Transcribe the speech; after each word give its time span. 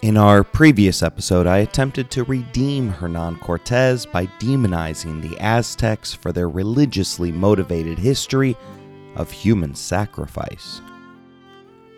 In 0.00 0.16
our 0.16 0.44
previous 0.44 1.02
episode, 1.02 1.48
I 1.48 1.58
attempted 1.58 2.08
to 2.12 2.22
redeem 2.22 2.88
Hernan 2.88 3.34
Cortez 3.40 4.06
by 4.06 4.26
demonizing 4.38 5.20
the 5.20 5.36
Aztecs 5.40 6.14
for 6.14 6.30
their 6.30 6.48
religiously 6.48 7.32
motivated 7.32 7.98
history 7.98 8.56
of 9.16 9.32
human 9.32 9.74
sacrifice. 9.74 10.80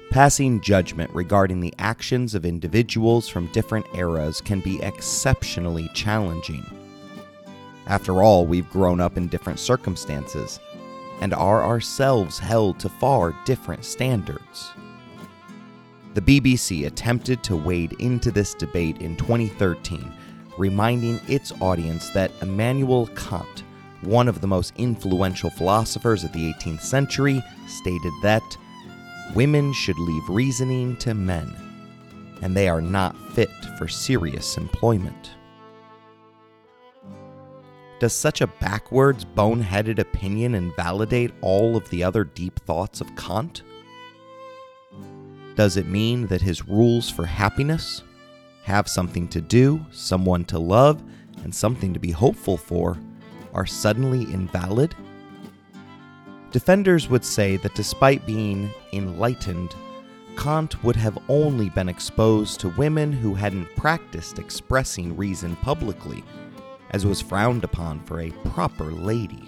Passing 0.09 0.63
judgment 0.63 1.11
regarding 1.13 1.61
the 1.61 1.75
actions 1.79 2.35
of 2.35 2.47
individuals 2.47 3.29
from 3.29 3.53
different 3.53 3.85
eras 3.95 4.41
can 4.41 4.61
be 4.61 4.81
exceptionally 4.81 5.91
challenging. 5.93 6.65
After 7.87 8.23
all, 8.23 8.47
we've 8.47 8.71
grown 8.71 9.03
up 9.03 9.19
in 9.19 9.29
different 9.29 9.59
circumstances 9.59 10.59
and 11.21 11.35
are 11.35 11.63
ourselves 11.63 12.39
held 12.39 12.79
to 12.81 12.89
far 12.89 13.37
different 13.45 13.85
standards. 13.85 14.73
The 16.13 16.21
BBC 16.21 16.87
attempted 16.87 17.45
to 17.45 17.57
wade 17.57 17.93
into 18.01 18.33
this 18.33 18.55
debate 18.55 18.99
in 18.99 19.17
2013, 19.17 20.13
reminding 20.59 21.21
its 21.29 21.53
audience 21.61 22.11
that 22.11 22.33
Immanuel 22.43 23.07
Kant, 23.15 23.63
one 24.03 24.27
of 24.27 24.41
the 24.41 24.49
most 24.49 24.73
influential 24.77 25.51
philosophers 25.51 26.25
of 26.25 26.33
the 26.33 26.53
18th 26.53 26.81
century, 26.81 27.41
stated 27.69 28.13
that 28.23 28.57
women 29.37 29.73
should 29.73 29.99
leave 30.01 30.29
reasoning 30.29 30.97
to 30.97 31.15
men, 31.15 31.55
and 32.43 32.57
they 32.57 32.69
are 32.69 32.83
not 32.83 33.17
fit 33.33 33.51
for 33.79 33.87
serious 33.87 34.57
employment. 34.57 35.31
Does 38.01 38.15
such 38.15 38.41
a 38.41 38.49
backwards, 38.49 39.25
boneheaded 39.25 40.01
opinion 40.01 40.57
invalidate 40.57 41.31
all 41.41 41.77
of 41.77 41.89
the 41.91 42.03
other 42.03 42.25
deep 42.25 42.59
thoughts 42.61 43.01
of 43.01 43.15
Kant? 43.15 43.63
Does 45.61 45.77
it 45.77 45.89
mean 45.89 46.27
that 46.29 46.41
his 46.41 46.67
rules 46.67 47.11
for 47.11 47.27
happiness, 47.27 48.03
have 48.63 48.89
something 48.89 49.29
to 49.29 49.43
do, 49.43 49.85
someone 49.91 50.43
to 50.47 50.59
love, 50.59 51.03
and 51.45 51.55
something 51.55 51.93
to 51.93 52.01
be 52.01 52.13
hopeful 52.13 52.57
for, 52.57 52.97
are 53.53 53.67
suddenly 53.67 54.23
invalid? 54.33 54.95
Defenders 56.51 57.11
would 57.11 57.27
say 57.27 57.59
that 57.59 57.75
despite 57.75 58.25
being 58.25 58.71
enlightened, 58.95 59.75
Kant 60.35 60.83
would 60.83 60.97
have 60.97 61.19
only 61.29 61.69
been 61.69 61.91
exposed 61.91 62.59
to 62.61 62.71
women 62.71 63.13
who 63.13 63.35
hadn't 63.35 63.77
practiced 63.77 64.39
expressing 64.39 65.15
reason 65.15 65.57
publicly, 65.57 66.25
as 66.93 67.05
was 67.05 67.21
frowned 67.21 67.65
upon 67.65 68.01
for 68.05 68.23
a 68.23 68.33
proper 68.55 68.87
lady. 68.87 69.47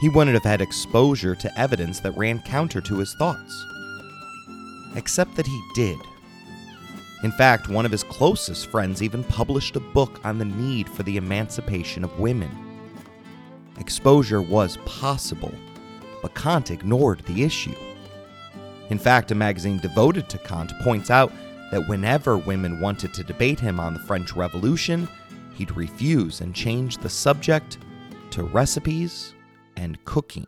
He 0.00 0.08
wouldn't 0.08 0.34
have 0.34 0.42
had 0.42 0.60
exposure 0.60 1.36
to 1.36 1.56
evidence 1.56 2.00
that 2.00 2.18
ran 2.18 2.40
counter 2.40 2.80
to 2.80 2.98
his 2.98 3.14
thoughts. 3.14 3.64
Except 4.98 5.36
that 5.36 5.46
he 5.46 5.62
did. 5.74 5.96
In 7.22 7.30
fact, 7.30 7.68
one 7.68 7.86
of 7.86 7.92
his 7.92 8.02
closest 8.02 8.66
friends 8.66 9.00
even 9.00 9.22
published 9.22 9.76
a 9.76 9.80
book 9.80 10.20
on 10.24 10.38
the 10.38 10.44
need 10.44 10.88
for 10.88 11.04
the 11.04 11.16
emancipation 11.16 12.02
of 12.02 12.18
women. 12.18 12.50
Exposure 13.78 14.42
was 14.42 14.76
possible, 14.78 15.54
but 16.20 16.34
Kant 16.34 16.72
ignored 16.72 17.20
the 17.26 17.44
issue. 17.44 17.76
In 18.90 18.98
fact, 18.98 19.30
a 19.30 19.36
magazine 19.36 19.78
devoted 19.78 20.28
to 20.30 20.38
Kant 20.38 20.72
points 20.82 21.10
out 21.10 21.32
that 21.70 21.86
whenever 21.86 22.36
women 22.36 22.80
wanted 22.80 23.14
to 23.14 23.22
debate 23.22 23.60
him 23.60 23.78
on 23.78 23.94
the 23.94 24.00
French 24.00 24.34
Revolution, 24.34 25.08
he'd 25.54 25.76
refuse 25.76 26.40
and 26.40 26.54
change 26.54 26.98
the 26.98 27.08
subject 27.08 27.78
to 28.30 28.42
recipes 28.42 29.34
and 29.76 30.04
cooking. 30.04 30.46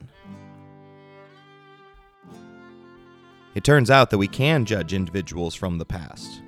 It 3.55 3.65
turns 3.65 3.91
out 3.91 4.11
that 4.11 4.19
we 4.19 4.29
can 4.29 4.65
judge 4.65 4.93
individuals 4.93 5.55
from 5.55 5.79
the 5.79 5.85
past. 5.85 6.43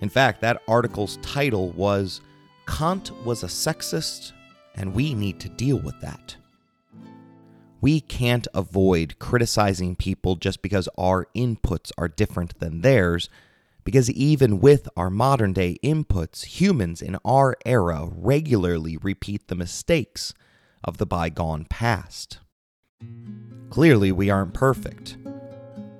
In 0.00 0.08
fact, 0.08 0.40
that 0.40 0.62
article's 0.68 1.18
title 1.18 1.70
was 1.72 2.20
Kant 2.66 3.12
was 3.24 3.42
a 3.42 3.48
sexist, 3.48 4.32
and 4.74 4.94
we 4.94 5.14
need 5.14 5.40
to 5.40 5.48
deal 5.48 5.78
with 5.78 6.00
that. 6.00 6.36
We 7.80 8.00
can't 8.00 8.48
avoid 8.54 9.18
criticizing 9.18 9.96
people 9.96 10.36
just 10.36 10.62
because 10.62 10.88
our 10.98 11.26
inputs 11.36 11.92
are 11.96 12.08
different 12.08 12.58
than 12.58 12.80
theirs, 12.80 13.28
because 13.84 14.10
even 14.10 14.60
with 14.60 14.88
our 14.96 15.10
modern 15.10 15.52
day 15.52 15.76
inputs, 15.84 16.44
humans 16.44 17.00
in 17.00 17.16
our 17.24 17.56
era 17.64 18.08
regularly 18.10 18.96
repeat 18.96 19.46
the 19.46 19.54
mistakes 19.54 20.34
of 20.82 20.98
the 20.98 21.06
bygone 21.06 21.66
past. 21.66 22.38
Clearly, 23.70 24.10
we 24.10 24.30
aren't 24.30 24.54
perfect, 24.54 25.16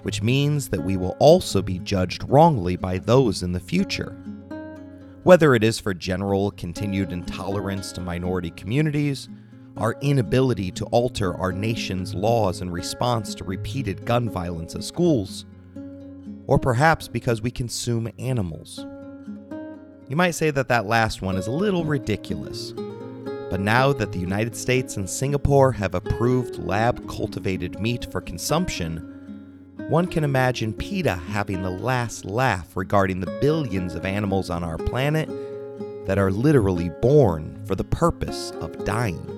which 0.06 0.22
means 0.22 0.69
that 0.69 0.84
we 0.84 0.97
will 0.97 1.17
also 1.19 1.61
be 1.61 1.81
judged 1.81 2.22
wrongly 2.28 2.77
by 2.77 2.97
those 2.97 3.43
in 3.43 3.50
the 3.50 3.59
future. 3.59 4.17
Whether 5.25 5.56
it 5.56 5.65
is 5.65 5.81
for 5.81 5.93
general 5.93 6.53
continued 6.53 7.11
intolerance 7.11 7.91
to 7.91 8.00
minority 8.00 8.50
communities, 8.50 9.28
our 9.77 9.97
inability 10.03 10.71
to 10.71 10.84
alter 10.93 11.37
our 11.37 11.50
nation's 11.50 12.15
laws 12.15 12.61
in 12.61 12.71
response 12.71 13.34
to 13.34 13.43
repeated 13.43 14.05
gun 14.05 14.31
violence 14.31 14.77
at 14.77 14.84
schools, 14.84 15.45
or 16.47 16.56
perhaps 16.56 17.09
because 17.09 17.43
we 17.43 17.50
consume 17.50 18.09
animals. 18.21 18.87
You 20.09 20.15
might 20.15 20.37
say 20.37 20.53
that 20.53 20.69
that 20.69 20.87
last 20.87 21.21
one 21.21 21.34
is 21.34 21.49
a 21.49 21.50
little 21.50 21.84
ridiculous, 21.84 22.75
but 23.50 23.59
now 23.59 23.93
that 23.95 24.12
the 24.12 24.21
United 24.21 24.55
States 24.55 24.99
and 24.99 25.11
Singapore 25.11 25.72
have 25.72 25.97
approved 25.97 26.61
lab 26.61 27.09
cultivated 27.09 27.81
meat 27.81 28.06
for 28.12 28.21
consumption, 28.21 29.15
one 29.89 30.09
can 30.09 30.25
imagine 30.25 30.73
PETA 30.73 31.15
having 31.15 31.63
the 31.63 31.71
last 31.71 32.25
laugh 32.25 32.77
regarding 32.77 33.21
the 33.21 33.39
billions 33.41 33.95
of 33.95 34.05
animals 34.05 34.51
on 34.51 34.65
our 34.65 34.79
planet 34.79 35.29
that 36.07 36.19
are 36.19 36.31
literally 36.31 36.91
born 37.01 37.63
for 37.67 37.77
the 37.77 37.85
purpose 37.85 38.51
of 38.61 38.85
dying. 38.85 39.33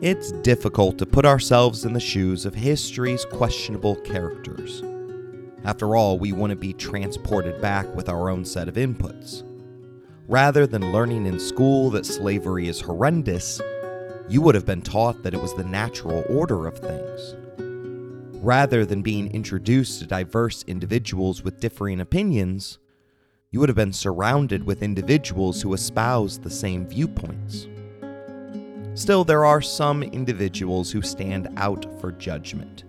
It's 0.00 0.32
difficult 0.42 0.96
to 0.98 1.06
put 1.06 1.26
ourselves 1.26 1.84
in 1.84 1.92
the 1.92 2.00
shoes 2.00 2.46
of 2.46 2.54
history's 2.54 3.24
questionable 3.24 3.96
characters. 3.96 4.82
After 5.64 5.96
all, 5.96 6.18
we 6.18 6.32
want 6.32 6.50
to 6.50 6.56
be 6.56 6.72
transported 6.72 7.60
back 7.60 7.92
with 7.94 8.08
our 8.08 8.30
own 8.30 8.44
set 8.44 8.68
of 8.68 8.76
inputs. 8.76 9.42
Rather 10.28 10.66
than 10.66 10.92
learning 10.92 11.24
in 11.24 11.40
school 11.40 11.88
that 11.88 12.04
slavery 12.04 12.68
is 12.68 12.82
horrendous, 12.82 13.62
you 14.28 14.42
would 14.42 14.54
have 14.54 14.66
been 14.66 14.82
taught 14.82 15.22
that 15.22 15.32
it 15.32 15.40
was 15.40 15.54
the 15.54 15.64
natural 15.64 16.22
order 16.28 16.66
of 16.66 16.76
things. 16.76 17.34
Rather 18.44 18.84
than 18.84 19.00
being 19.00 19.32
introduced 19.32 20.00
to 20.00 20.06
diverse 20.06 20.64
individuals 20.64 21.42
with 21.42 21.60
differing 21.60 21.98
opinions, 21.98 22.78
you 23.50 23.58
would 23.58 23.70
have 23.70 23.76
been 23.76 23.90
surrounded 23.90 24.62
with 24.64 24.82
individuals 24.82 25.62
who 25.62 25.72
espouse 25.72 26.38
the 26.38 26.50
same 26.50 26.86
viewpoints. 26.86 27.66
Still, 28.92 29.24
there 29.24 29.46
are 29.46 29.62
some 29.62 30.02
individuals 30.02 30.92
who 30.92 31.00
stand 31.00 31.48
out 31.56 31.86
for 32.02 32.12
judgment. 32.12 32.84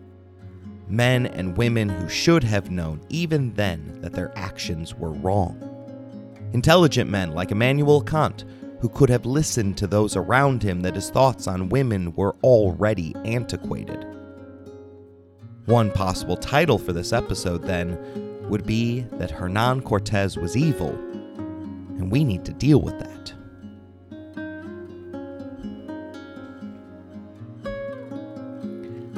Men 0.90 1.28
and 1.28 1.56
women 1.56 1.88
who 1.88 2.10
should 2.10 2.44
have 2.44 2.70
known, 2.70 3.00
even 3.08 3.54
then, 3.54 4.02
that 4.02 4.12
their 4.12 4.38
actions 4.38 4.94
were 4.94 5.14
wrong. 5.14 5.69
Intelligent 6.54 7.10
men 7.10 7.34
like 7.34 7.52
Immanuel 7.52 8.02
Kant, 8.02 8.46
who 8.82 8.90
could 8.90 9.10
have 9.10 9.26
listened 9.26 9.78
to 9.78 9.88
those 9.88 10.16
around 10.16 10.64
him 10.64 10.82
that 10.82 10.96
his 10.96 11.10
thoughts 11.10 11.48
on 11.48 11.70
women 11.70 12.14
were 12.16 12.36
already 12.44 13.14
antiquated. 13.26 14.06
One 15.66 15.92
possible 15.92 16.38
title 16.38 16.80
for 16.80 16.94
this 16.94 17.14
episode, 17.14 17.64
then, 17.64 18.00
would 18.50 18.66
be 18.66 19.02
that 19.14 19.30
Hernan 19.30 19.82
Cortez 19.82 20.38
was 20.38 20.58
evil, 20.58 20.90
and 20.90 22.12
we 22.12 22.24
need 22.24 22.44
to 22.46 22.54
deal 22.54 22.82
with 22.82 22.98
that. 22.98 23.34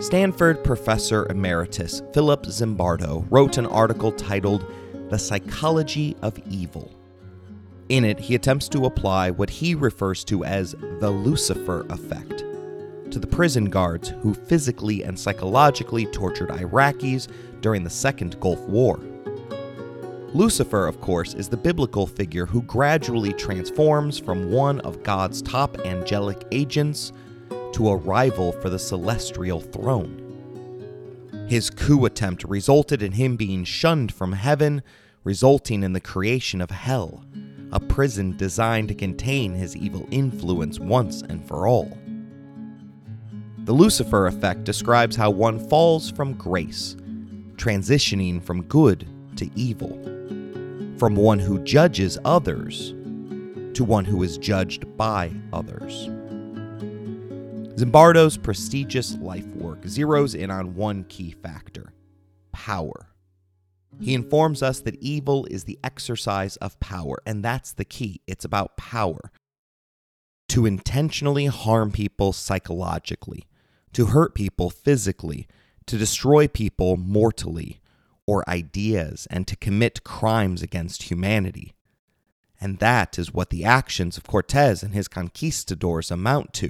Stanford 0.03 0.63
professor 0.63 1.27
emeritus 1.29 2.01
Philip 2.11 2.47
Zimbardo 2.47 3.25
wrote 3.29 3.57
an 3.57 3.67
article 3.67 4.11
titled 4.11 4.65
The 5.09 5.19
Psychology 5.19 6.17
of 6.21 6.37
Evil. 6.49 6.91
In 7.91 8.05
it, 8.05 8.21
he 8.21 8.35
attempts 8.35 8.69
to 8.69 8.85
apply 8.85 9.31
what 9.31 9.49
he 9.49 9.75
refers 9.75 10.23
to 10.23 10.45
as 10.45 10.77
the 11.01 11.09
Lucifer 11.09 11.85
effect 11.89 12.45
to 13.11 13.19
the 13.19 13.27
prison 13.27 13.65
guards 13.65 14.13
who 14.21 14.33
physically 14.33 15.03
and 15.03 15.19
psychologically 15.19 16.05
tortured 16.05 16.51
Iraqis 16.51 17.27
during 17.59 17.83
the 17.83 17.89
Second 17.89 18.39
Gulf 18.39 18.61
War. 18.61 18.97
Lucifer, 20.33 20.87
of 20.87 21.01
course, 21.01 21.33
is 21.33 21.49
the 21.49 21.57
biblical 21.57 22.07
figure 22.07 22.45
who 22.45 22.61
gradually 22.61 23.33
transforms 23.33 24.17
from 24.17 24.53
one 24.53 24.79
of 24.79 25.03
God's 25.03 25.41
top 25.41 25.77
angelic 25.79 26.47
agents 26.53 27.11
to 27.73 27.89
a 27.89 27.97
rival 27.97 28.53
for 28.53 28.69
the 28.69 28.79
celestial 28.79 29.59
throne. 29.59 31.45
His 31.49 31.69
coup 31.69 32.05
attempt 32.05 32.45
resulted 32.45 33.03
in 33.03 33.11
him 33.11 33.35
being 33.35 33.65
shunned 33.65 34.13
from 34.13 34.31
heaven, 34.31 34.81
resulting 35.25 35.83
in 35.83 35.91
the 35.91 35.99
creation 35.99 36.61
of 36.61 36.71
hell, 36.71 37.25
a 37.71 37.79
prison 37.79 38.35
designed 38.37 38.87
to 38.89 38.95
contain 38.95 39.53
his 39.53 39.75
evil 39.75 40.07
influence 40.11 40.79
once 40.79 41.21
and 41.21 41.47
for 41.47 41.67
all. 41.67 41.97
The 43.59 43.73
Lucifer 43.73 44.27
effect 44.27 44.63
describes 44.63 45.15
how 45.15 45.29
one 45.29 45.59
falls 45.69 46.09
from 46.09 46.33
grace, 46.33 46.95
transitioning 47.55 48.43
from 48.43 48.63
good 48.63 49.07
to 49.37 49.49
evil, 49.55 49.97
from 50.97 51.15
one 51.15 51.39
who 51.39 51.63
judges 51.63 52.17
others 52.25 52.93
to 53.73 53.83
one 53.83 54.05
who 54.05 54.23
is 54.23 54.37
judged 54.37 54.97
by 54.97 55.31
others. 55.53 56.09
Zimbardo's 57.75 58.37
prestigious 58.37 59.15
life 59.17 59.47
work 59.55 59.81
zeroes 59.83 60.35
in 60.35 60.51
on 60.51 60.75
one 60.75 61.03
key 61.05 61.31
factor 61.31 61.93
power. 62.51 63.10
He 63.99 64.13
informs 64.13 64.63
us 64.63 64.79
that 64.81 65.01
evil 65.01 65.45
is 65.51 65.65
the 65.65 65.79
exercise 65.83 66.55
of 66.57 66.79
power, 66.79 67.17
and 67.25 67.43
that's 67.43 67.73
the 67.73 67.85
key. 67.85 68.21
It's 68.25 68.45
about 68.45 68.77
power. 68.77 69.31
To 70.49 70.65
intentionally 70.65 71.45
harm 71.45 71.91
people 71.91 72.33
psychologically, 72.33 73.45
to 73.93 74.07
hurt 74.07 74.33
people 74.33 74.69
physically, 74.69 75.47
to 75.85 75.97
destroy 75.97 76.47
people 76.47 76.97
mortally, 76.97 77.81
or 78.25 78.47
ideas, 78.49 79.27
and 79.29 79.47
to 79.47 79.55
commit 79.55 80.03
crimes 80.03 80.61
against 80.61 81.03
humanity. 81.03 81.73
And 82.59 82.79
that 82.79 83.17
is 83.17 83.33
what 83.33 83.49
the 83.49 83.65
actions 83.65 84.17
of 84.17 84.23
Cortez 84.27 84.83
and 84.83 84.93
his 84.93 85.07
conquistadors 85.07 86.11
amount 86.11 86.53
to 86.53 86.69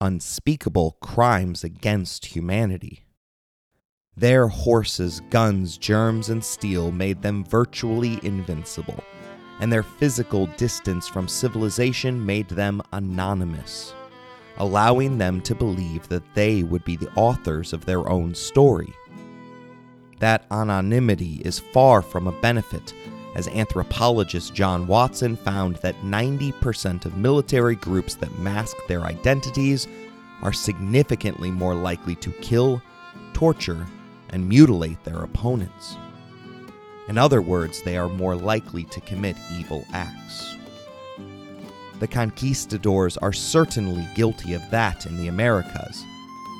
unspeakable 0.00 0.98
crimes 1.00 1.64
against 1.64 2.26
humanity. 2.26 3.07
Their 4.18 4.48
horses, 4.48 5.20
guns, 5.30 5.78
germs, 5.78 6.28
and 6.28 6.44
steel 6.44 6.90
made 6.90 7.22
them 7.22 7.44
virtually 7.44 8.18
invincible, 8.24 9.04
and 9.60 9.72
their 9.72 9.84
physical 9.84 10.46
distance 10.56 11.06
from 11.06 11.28
civilization 11.28 12.26
made 12.26 12.48
them 12.48 12.82
anonymous, 12.92 13.94
allowing 14.56 15.18
them 15.18 15.40
to 15.42 15.54
believe 15.54 16.08
that 16.08 16.34
they 16.34 16.64
would 16.64 16.84
be 16.84 16.96
the 16.96 17.12
authors 17.14 17.72
of 17.72 17.84
their 17.84 18.08
own 18.08 18.34
story. 18.34 18.92
That 20.18 20.46
anonymity 20.50 21.40
is 21.44 21.60
far 21.60 22.02
from 22.02 22.26
a 22.26 22.40
benefit 22.40 22.92
as 23.36 23.46
anthropologist 23.46 24.52
John 24.52 24.88
Watson 24.88 25.36
found 25.36 25.76
that 25.76 25.94
90% 26.02 27.04
of 27.04 27.16
military 27.16 27.76
groups 27.76 28.16
that 28.16 28.36
mask 28.40 28.76
their 28.88 29.02
identities 29.02 29.86
are 30.42 30.52
significantly 30.52 31.52
more 31.52 31.76
likely 31.76 32.16
to 32.16 32.32
kill, 32.32 32.82
torture, 33.32 33.86
and 34.30 34.48
mutilate 34.48 35.02
their 35.04 35.22
opponents. 35.22 35.96
In 37.08 37.16
other 37.16 37.40
words, 37.40 37.82
they 37.82 37.96
are 37.96 38.08
more 38.08 38.36
likely 38.36 38.84
to 38.84 39.00
commit 39.00 39.36
evil 39.58 39.84
acts. 39.92 40.54
The 42.00 42.06
conquistadors 42.06 43.16
are 43.16 43.32
certainly 43.32 44.06
guilty 44.14 44.54
of 44.54 44.70
that 44.70 45.06
in 45.06 45.16
the 45.16 45.28
Americas, 45.28 46.04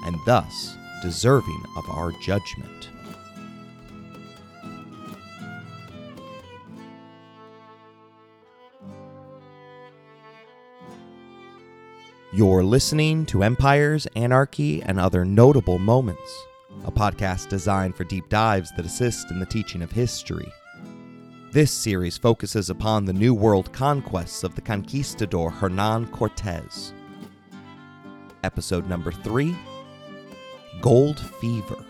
and 0.05 0.17
thus 0.27 0.77
deserving 1.03 1.63
of 1.77 1.89
our 1.91 2.13
judgment. 2.23 2.89
You're 12.33 12.63
listening 12.63 13.25
to 13.27 13.43
Empires, 13.43 14.07
Anarchy, 14.15 14.83
and 14.83 15.01
Other 15.01 15.25
Notable 15.25 15.79
Moments, 15.79 16.47
a 16.85 16.93
podcast 16.93 17.49
designed 17.49 17.97
for 17.97 18.05
deep 18.05 18.29
dives 18.29 18.71
that 18.77 18.87
assist 18.87 19.31
in 19.31 19.39
the 19.39 19.47
teaching 19.47 19.83
of 19.83 19.91
history. 19.91 20.53
This 21.51 21.73
series 21.73 22.19
focuses 22.19 22.71
upon 22.71 23.05
the 23.05 23.13
New 23.13 23.35
World 23.35 23.73
conquests 23.73 24.45
of 24.45 24.55
the 24.55 24.61
conquistador 24.61 25.51
Hernan 25.51 26.07
Cortez. 26.09 26.93
Episode 28.45 28.89
number 28.89 29.11
3 29.11 29.57
Gold 30.81 31.19
Fever. 31.41 31.85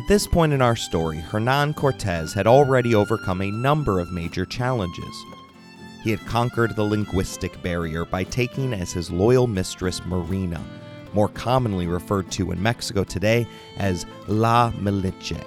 At 0.00 0.08
this 0.08 0.26
point 0.26 0.54
in 0.54 0.62
our 0.62 0.76
story, 0.76 1.18
Hernan 1.18 1.74
Cortez 1.74 2.32
had 2.32 2.46
already 2.46 2.94
overcome 2.94 3.42
a 3.42 3.50
number 3.50 4.00
of 4.00 4.10
major 4.10 4.46
challenges. 4.46 5.14
He 6.02 6.10
had 6.10 6.24
conquered 6.24 6.74
the 6.74 6.84
linguistic 6.84 7.62
barrier 7.62 8.06
by 8.06 8.24
taking 8.24 8.72
as 8.72 8.94
his 8.94 9.10
loyal 9.10 9.46
mistress 9.46 10.00
Marina, 10.06 10.64
more 11.12 11.28
commonly 11.28 11.86
referred 11.86 12.30
to 12.30 12.50
in 12.50 12.62
Mexico 12.62 13.04
today 13.04 13.46
as 13.76 14.06
La 14.26 14.72
Malinche. 14.72 15.44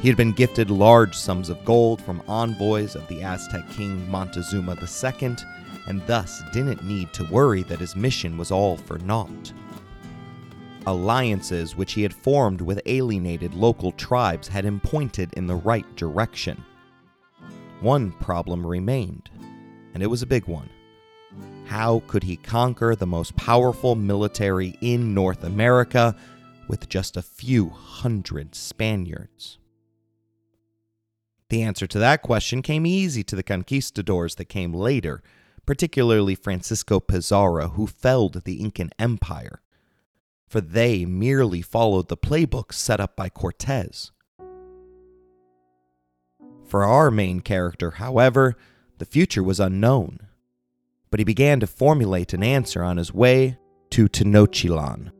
He 0.00 0.08
had 0.08 0.16
been 0.16 0.32
gifted 0.32 0.68
large 0.68 1.14
sums 1.14 1.48
of 1.48 1.64
gold 1.64 2.02
from 2.02 2.24
envoys 2.26 2.96
of 2.96 3.06
the 3.06 3.22
Aztec 3.22 3.70
king 3.70 4.10
Montezuma 4.10 4.76
II, 4.82 5.36
and 5.86 6.04
thus 6.08 6.42
didn't 6.52 6.82
need 6.82 7.12
to 7.12 7.22
worry 7.30 7.62
that 7.62 7.78
his 7.78 7.94
mission 7.94 8.36
was 8.36 8.50
all 8.50 8.76
for 8.76 8.98
naught 8.98 9.52
alliances 10.88 11.76
which 11.76 11.92
he 11.92 12.02
had 12.02 12.14
formed 12.14 12.62
with 12.62 12.80
alienated 12.86 13.52
local 13.52 13.92
tribes 13.92 14.48
had 14.48 14.64
him 14.64 14.80
pointed 14.80 15.32
in 15.34 15.46
the 15.46 15.54
right 15.54 15.84
direction. 15.96 16.64
One 17.80 18.12
problem 18.12 18.66
remained, 18.66 19.30
and 19.92 20.02
it 20.02 20.06
was 20.06 20.22
a 20.22 20.26
big 20.26 20.46
one. 20.46 20.70
How 21.66 22.02
could 22.06 22.22
he 22.22 22.36
conquer 22.36 22.96
the 22.96 23.06
most 23.06 23.36
powerful 23.36 23.94
military 23.94 24.78
in 24.80 25.12
North 25.12 25.44
America 25.44 26.16
with 26.68 26.88
just 26.88 27.16
a 27.16 27.22
few 27.22 27.68
hundred 27.68 28.54
Spaniards? 28.54 29.58
The 31.50 31.62
answer 31.62 31.86
to 31.86 31.98
that 31.98 32.22
question 32.22 32.62
came 32.62 32.86
easy 32.86 33.22
to 33.24 33.36
the 33.36 33.42
conquistadors 33.42 34.36
that 34.36 34.46
came 34.46 34.72
later, 34.72 35.22
particularly 35.66 36.34
Francisco 36.34 36.98
Pizarro, 36.98 37.68
who 37.68 37.86
felled 37.86 38.44
the 38.44 38.60
Incan 38.60 38.90
Empire 38.98 39.60
for 40.48 40.60
they 40.60 41.04
merely 41.04 41.62
followed 41.62 42.08
the 42.08 42.16
playbook 42.16 42.72
set 42.72 43.00
up 43.00 43.14
by 43.14 43.28
Cortez. 43.28 44.12
For 46.64 46.84
our 46.84 47.10
main 47.10 47.40
character, 47.40 47.92
however, 47.92 48.56
the 48.98 49.04
future 49.04 49.42
was 49.42 49.60
unknown, 49.60 50.20
but 51.10 51.20
he 51.20 51.24
began 51.24 51.60
to 51.60 51.66
formulate 51.66 52.32
an 52.32 52.42
answer 52.42 52.82
on 52.82 52.96
his 52.96 53.12
way 53.12 53.58
to 53.90 54.08
Tenochtitlan. 54.08 55.12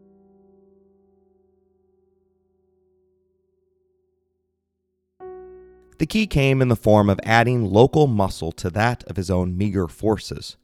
The 5.98 6.06
key 6.06 6.26
came 6.26 6.62
in 6.62 6.68
the 6.68 6.76
form 6.76 7.10
of 7.10 7.18
adding 7.24 7.64
local 7.64 8.06
muscle 8.06 8.52
to 8.52 8.70
that 8.70 9.02
of 9.04 9.16
his 9.16 9.30
own 9.30 9.56
meager 9.56 9.88
forces. 9.88 10.56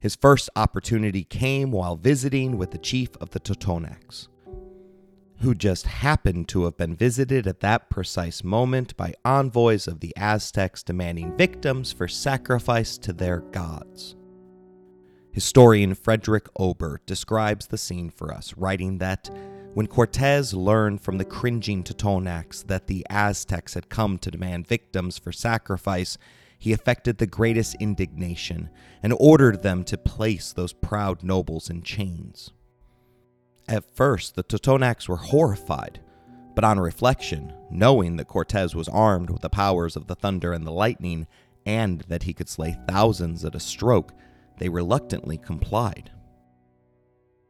His 0.00 0.16
first 0.16 0.48
opportunity 0.56 1.24
came 1.24 1.70
while 1.70 1.94
visiting 1.94 2.56
with 2.56 2.70
the 2.70 2.78
chief 2.78 3.10
of 3.20 3.30
the 3.30 3.40
Totonacs, 3.40 4.28
who 5.40 5.54
just 5.54 5.86
happened 5.86 6.48
to 6.48 6.64
have 6.64 6.78
been 6.78 6.96
visited 6.96 7.46
at 7.46 7.60
that 7.60 7.90
precise 7.90 8.42
moment 8.42 8.96
by 8.96 9.12
envoys 9.26 9.86
of 9.86 10.00
the 10.00 10.16
Aztecs 10.16 10.82
demanding 10.82 11.36
victims 11.36 11.92
for 11.92 12.08
sacrifice 12.08 12.96
to 12.96 13.12
their 13.12 13.40
gods. 13.40 14.16
Historian 15.32 15.94
Frederick 15.94 16.48
Ober 16.56 17.02
describes 17.04 17.66
the 17.66 17.78
scene 17.78 18.08
for 18.08 18.32
us, 18.32 18.54
writing 18.56 18.98
that 18.98 19.28
when 19.74 19.86
Cortez 19.86 20.54
learned 20.54 21.02
from 21.02 21.18
the 21.18 21.26
cringing 21.26 21.84
Totonacs 21.84 22.66
that 22.68 22.86
the 22.86 23.06
Aztecs 23.10 23.74
had 23.74 23.90
come 23.90 24.16
to 24.18 24.30
demand 24.30 24.66
victims 24.66 25.18
for 25.18 25.30
sacrifice, 25.30 26.16
he 26.60 26.74
affected 26.74 27.16
the 27.16 27.26
greatest 27.26 27.74
indignation 27.76 28.68
and 29.02 29.14
ordered 29.18 29.62
them 29.62 29.82
to 29.82 29.96
place 29.96 30.52
those 30.52 30.74
proud 30.74 31.22
nobles 31.22 31.70
in 31.70 31.80
chains. 31.82 32.52
At 33.66 33.96
first, 33.96 34.36
the 34.36 34.44
Totonacs 34.44 35.08
were 35.08 35.16
horrified, 35.16 36.00
but 36.54 36.62
on 36.62 36.78
reflection, 36.78 37.54
knowing 37.70 38.16
that 38.16 38.28
Cortez 38.28 38.74
was 38.74 38.88
armed 38.88 39.30
with 39.30 39.40
the 39.40 39.48
powers 39.48 39.96
of 39.96 40.06
the 40.06 40.14
thunder 40.14 40.52
and 40.52 40.66
the 40.66 40.70
lightning, 40.70 41.26
and 41.64 42.02
that 42.08 42.24
he 42.24 42.34
could 42.34 42.48
slay 42.48 42.76
thousands 42.86 43.42
at 43.42 43.54
a 43.54 43.60
stroke, 43.60 44.12
they 44.58 44.68
reluctantly 44.68 45.38
complied. 45.38 46.10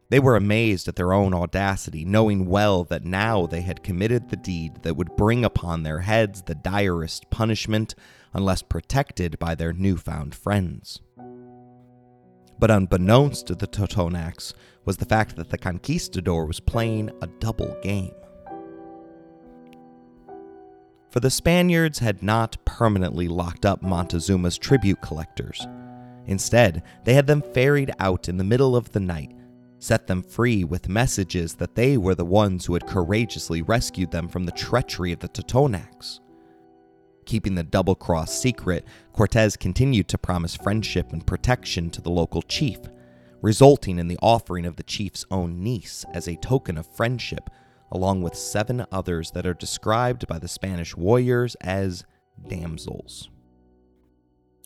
They 0.08 0.20
were 0.20 0.36
amazed 0.36 0.86
at 0.86 0.94
their 0.94 1.12
own 1.12 1.34
audacity, 1.34 2.04
knowing 2.04 2.46
well 2.46 2.84
that 2.84 3.04
now 3.04 3.46
they 3.46 3.62
had 3.62 3.82
committed 3.82 4.28
the 4.28 4.36
deed 4.36 4.82
that 4.82 4.96
would 4.96 5.16
bring 5.16 5.44
upon 5.44 5.82
their 5.82 6.00
heads 6.00 6.42
the 6.42 6.54
direst 6.54 7.28
punishment 7.30 7.96
unless 8.32 8.62
protected 8.62 9.38
by 9.38 9.54
their 9.54 9.72
newfound 9.72 10.34
friends. 10.34 11.00
But 12.58 12.70
unbeknownst 12.70 13.46
to 13.46 13.54
the 13.54 13.66
Totonacs 13.66 14.52
was 14.84 14.98
the 14.98 15.06
fact 15.06 15.36
that 15.36 15.50
the 15.50 15.58
conquistador 15.58 16.44
was 16.44 16.60
playing 16.60 17.10
a 17.22 17.26
double 17.26 17.76
game. 17.82 18.12
For 21.10 21.20
the 21.20 21.30
Spaniards 21.30 21.98
had 21.98 22.22
not 22.22 22.56
permanently 22.64 23.26
locked 23.26 23.66
up 23.66 23.82
Montezuma's 23.82 24.58
tribute 24.58 25.00
collectors. 25.02 25.66
Instead, 26.26 26.84
they 27.04 27.14
had 27.14 27.26
them 27.26 27.42
ferried 27.42 27.90
out 27.98 28.28
in 28.28 28.36
the 28.36 28.44
middle 28.44 28.76
of 28.76 28.92
the 28.92 29.00
night, 29.00 29.32
set 29.80 30.06
them 30.06 30.22
free 30.22 30.62
with 30.62 30.88
messages 30.88 31.54
that 31.54 31.74
they 31.74 31.96
were 31.96 32.14
the 32.14 32.24
ones 32.24 32.64
who 32.64 32.74
had 32.74 32.86
courageously 32.86 33.62
rescued 33.62 34.12
them 34.12 34.28
from 34.28 34.44
the 34.44 34.52
treachery 34.52 35.10
of 35.10 35.18
the 35.18 35.28
Totonacs. 35.28 36.20
Keeping 37.30 37.54
the 37.54 37.62
double 37.62 37.94
cross 37.94 38.36
secret, 38.36 38.84
Cortez 39.12 39.56
continued 39.56 40.08
to 40.08 40.18
promise 40.18 40.56
friendship 40.56 41.12
and 41.12 41.24
protection 41.24 41.88
to 41.90 42.00
the 42.00 42.10
local 42.10 42.42
chief, 42.42 42.80
resulting 43.40 44.00
in 44.00 44.08
the 44.08 44.18
offering 44.20 44.66
of 44.66 44.74
the 44.74 44.82
chief's 44.82 45.24
own 45.30 45.62
niece 45.62 46.04
as 46.12 46.26
a 46.26 46.34
token 46.34 46.76
of 46.76 46.92
friendship, 46.92 47.48
along 47.92 48.20
with 48.20 48.34
seven 48.34 48.84
others 48.90 49.30
that 49.30 49.46
are 49.46 49.54
described 49.54 50.26
by 50.26 50.40
the 50.40 50.48
Spanish 50.48 50.96
warriors 50.96 51.54
as 51.60 52.04
damsels. 52.48 53.30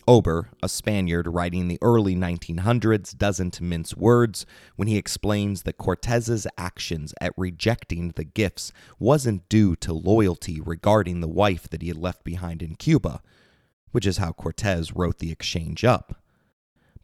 Ober, 0.07 0.51
a 0.63 0.69
Spaniard 0.69 1.27
writing 1.27 1.63
in 1.63 1.69
the 1.69 1.79
early 1.81 2.15
1900s, 2.15 3.17
doesn't 3.17 3.61
mince 3.61 3.97
words 3.97 4.45
when 4.77 4.89
he 4.89 4.99
explains 4.99 5.63
that 5.63 5.79
Cortez's 5.79 6.47
actions 6.59 7.15
at 7.21 7.33
rejecting 7.37 8.11
the 8.11 8.25
gifts 8.25 8.73
wasn't 8.99 9.49
due 9.49 9.75
to 9.77 9.93
loyalty 9.93 10.61
regarding 10.61 11.21
the 11.21 11.29
wife 11.29 11.69
that 11.71 11.83
he 11.83 11.89
had 11.89 11.97
left 11.97 12.25
behind 12.25 12.63
in 12.63 12.75
Cuba, 12.75 13.23
which 13.93 14.07
is 14.07 14.19
how 14.19 14.33
Cortez 14.33 14.93
wrote 14.93 15.19
the 15.19 15.33
exchange 15.33 15.85
up, 15.85 16.23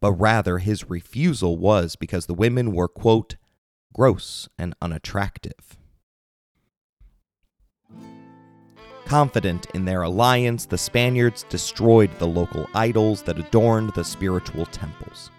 but 0.00 0.12
rather 0.12 0.58
his 0.58 0.90
refusal 0.90 1.56
was 1.56 1.96
because 1.96 2.26
the 2.26 2.34
women 2.34 2.72
were, 2.72 2.88
quote, 2.88 3.36
gross 3.94 4.48
and 4.58 4.74
unattractive. 4.82 5.79
Confident 9.10 9.66
in 9.74 9.84
their 9.84 10.02
alliance, 10.02 10.66
the 10.66 10.78
Spaniards 10.78 11.44
destroyed 11.48 12.16
the 12.20 12.28
local 12.28 12.68
idols 12.74 13.22
that 13.22 13.40
adorned 13.40 13.92
the 13.92 14.04
spiritual 14.04 14.66
temples. 14.66 15.32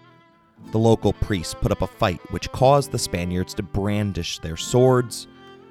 The 0.72 0.78
local 0.78 1.14
priests 1.14 1.54
put 1.58 1.72
up 1.72 1.80
a 1.80 1.86
fight, 1.86 2.20
which 2.30 2.52
caused 2.52 2.92
the 2.92 2.98
Spaniards 2.98 3.54
to 3.54 3.62
brandish 3.62 4.40
their 4.40 4.58
swords, 4.58 5.26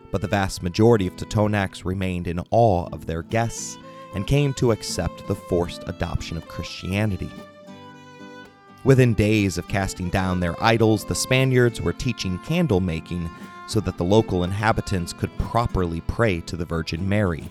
but 0.09 0.19
the 0.19 0.27
vast 0.27 0.63
majority 0.63 1.05
of 1.05 1.15
Totonacs 1.15 1.85
remained 1.85 2.25
in 2.25 2.41
awe 2.49 2.89
of 2.91 3.05
their 3.05 3.21
guests 3.21 3.77
and 4.15 4.25
came 4.25 4.51
to 4.55 4.71
accept 4.71 5.27
the 5.27 5.35
forced 5.35 5.83
adoption 5.85 6.37
of 6.37 6.47
Christianity. 6.47 7.29
Within 8.83 9.13
days 9.13 9.59
of 9.59 9.67
casting 9.67 10.09
down 10.09 10.39
their 10.39 10.55
idols, 10.63 11.05
the 11.05 11.13
Spaniards 11.13 11.79
were 11.79 11.93
teaching 11.93 12.39
candle 12.39 12.79
making 12.79 13.29
so 13.67 13.79
that 13.81 13.99
the 13.99 14.03
local 14.03 14.43
inhabitants 14.43 15.13
could 15.13 15.37
properly 15.37 16.01
pray 16.07 16.41
to 16.41 16.57
the 16.57 16.65
Virgin 16.65 17.07
Mary. 17.07 17.47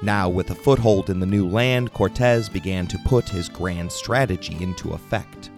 Now, 0.00 0.28
with 0.28 0.50
a 0.50 0.54
foothold 0.54 1.10
in 1.10 1.18
the 1.18 1.26
new 1.26 1.48
land, 1.48 1.92
Cortez 1.92 2.48
began 2.48 2.86
to 2.86 2.98
put 3.04 3.28
his 3.28 3.48
grand 3.48 3.90
strategy 3.90 4.56
into 4.60 4.92
effect. 4.92 5.50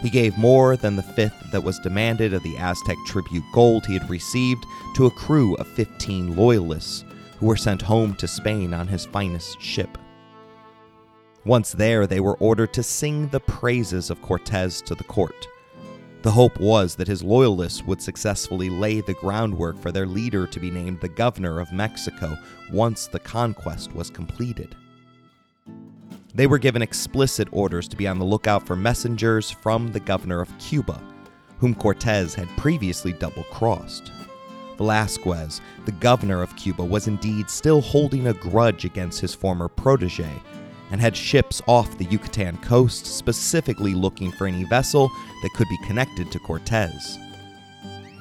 He 0.00 0.08
gave 0.10 0.36
more 0.38 0.76
than 0.76 0.96
the 0.96 1.02
fifth 1.02 1.50
that 1.52 1.64
was 1.64 1.78
demanded 1.78 2.32
of 2.32 2.42
the 2.42 2.56
Aztec 2.56 2.96
tribute 3.06 3.44
gold 3.52 3.86
he 3.86 3.94
had 3.94 4.08
received 4.08 4.64
to 4.96 5.06
a 5.06 5.10
crew 5.10 5.54
of 5.56 5.66
15 5.68 6.36
loyalists 6.36 7.04
who 7.38 7.46
were 7.46 7.56
sent 7.56 7.82
home 7.82 8.14
to 8.16 8.28
Spain 8.28 8.72
on 8.72 8.86
his 8.86 9.06
finest 9.06 9.60
ship. 9.60 9.98
Once 11.44 11.72
there, 11.72 12.06
they 12.06 12.20
were 12.20 12.38
ordered 12.38 12.72
to 12.72 12.82
sing 12.82 13.28
the 13.28 13.40
praises 13.40 14.08
of 14.08 14.22
Cortez 14.22 14.80
to 14.82 14.94
the 14.94 15.04
court. 15.04 15.48
The 16.24 16.30
hope 16.30 16.58
was 16.58 16.94
that 16.94 17.06
his 17.06 17.22
loyalists 17.22 17.82
would 17.82 18.00
successfully 18.00 18.70
lay 18.70 19.02
the 19.02 19.12
groundwork 19.12 19.78
for 19.78 19.92
their 19.92 20.06
leader 20.06 20.46
to 20.46 20.58
be 20.58 20.70
named 20.70 21.02
the 21.02 21.08
governor 21.08 21.60
of 21.60 21.70
Mexico 21.70 22.38
once 22.72 23.06
the 23.06 23.18
conquest 23.18 23.94
was 23.94 24.08
completed. 24.08 24.74
They 26.34 26.46
were 26.46 26.56
given 26.56 26.80
explicit 26.80 27.46
orders 27.52 27.86
to 27.88 27.96
be 27.98 28.08
on 28.08 28.18
the 28.18 28.24
lookout 28.24 28.66
for 28.66 28.74
messengers 28.74 29.50
from 29.50 29.92
the 29.92 30.00
governor 30.00 30.40
of 30.40 30.58
Cuba, 30.58 30.98
whom 31.58 31.74
Cortez 31.74 32.34
had 32.34 32.48
previously 32.56 33.12
double 33.12 33.44
crossed. 33.44 34.10
Velasquez, 34.78 35.60
the 35.84 35.92
governor 35.92 36.40
of 36.40 36.56
Cuba, 36.56 36.82
was 36.82 37.06
indeed 37.06 37.50
still 37.50 37.82
holding 37.82 38.28
a 38.28 38.32
grudge 38.32 38.86
against 38.86 39.20
his 39.20 39.34
former 39.34 39.68
protege 39.68 40.40
and 40.94 41.00
had 41.00 41.16
ships 41.16 41.60
off 41.66 41.98
the 41.98 42.04
Yucatan 42.04 42.56
coast 42.58 43.04
specifically 43.04 43.94
looking 43.94 44.30
for 44.30 44.46
any 44.46 44.62
vessel 44.62 45.10
that 45.42 45.50
could 45.56 45.68
be 45.68 45.86
connected 45.88 46.30
to 46.30 46.38
Cortez. 46.38 47.18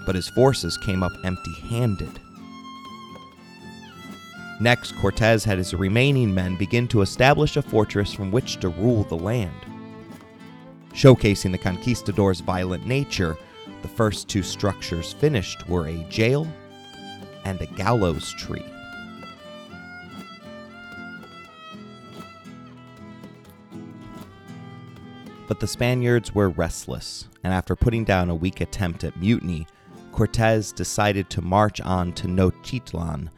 But 0.08 0.16
his 0.16 0.30
forces 0.30 0.76
came 0.78 1.04
up 1.04 1.12
empty 1.24 1.54
handed. 1.70 2.20
Next, 4.60 4.96
Cortez 4.96 5.44
had 5.44 5.60
his 5.60 5.76
remaining 5.76 6.34
men 6.34 6.56
begin 6.56 6.88
to 6.88 7.04
establish 7.04 7.58
a 7.58 7.62
fortress 7.62 8.12
from 8.12 8.32
which 8.32 8.60
to 8.62 8.70
rule 8.70 9.04
the 9.04 9.18
land. 9.18 9.54
Showcasing 10.94 11.52
the 11.52 11.60
conquistadors' 11.60 12.40
violent 12.40 12.88
nature, 12.88 13.38
the 13.84 13.88
first 13.88 14.28
two 14.28 14.42
structures 14.42 15.14
finished 15.14 15.70
were 15.70 15.90
a 15.90 16.04
jail 16.10 16.48
and 17.46 17.62
a 17.62 17.68
gallows 17.68 18.34
tree. 18.34 18.66
But 25.54 25.60
the 25.60 25.68
Spaniards 25.68 26.34
were 26.34 26.50
restless, 26.50 27.28
and 27.44 27.54
after 27.54 27.76
putting 27.76 28.06
down 28.06 28.32
a 28.32 28.36
weak 28.36 28.60
attempt 28.60 29.04
at 29.04 29.16
mutiny, 29.18 29.68
Cortez 30.12 30.72
decided 30.72 31.30
to 31.30 31.44
march 31.44 31.80
on 31.80 32.12
Tenochtitlan 32.14 33.30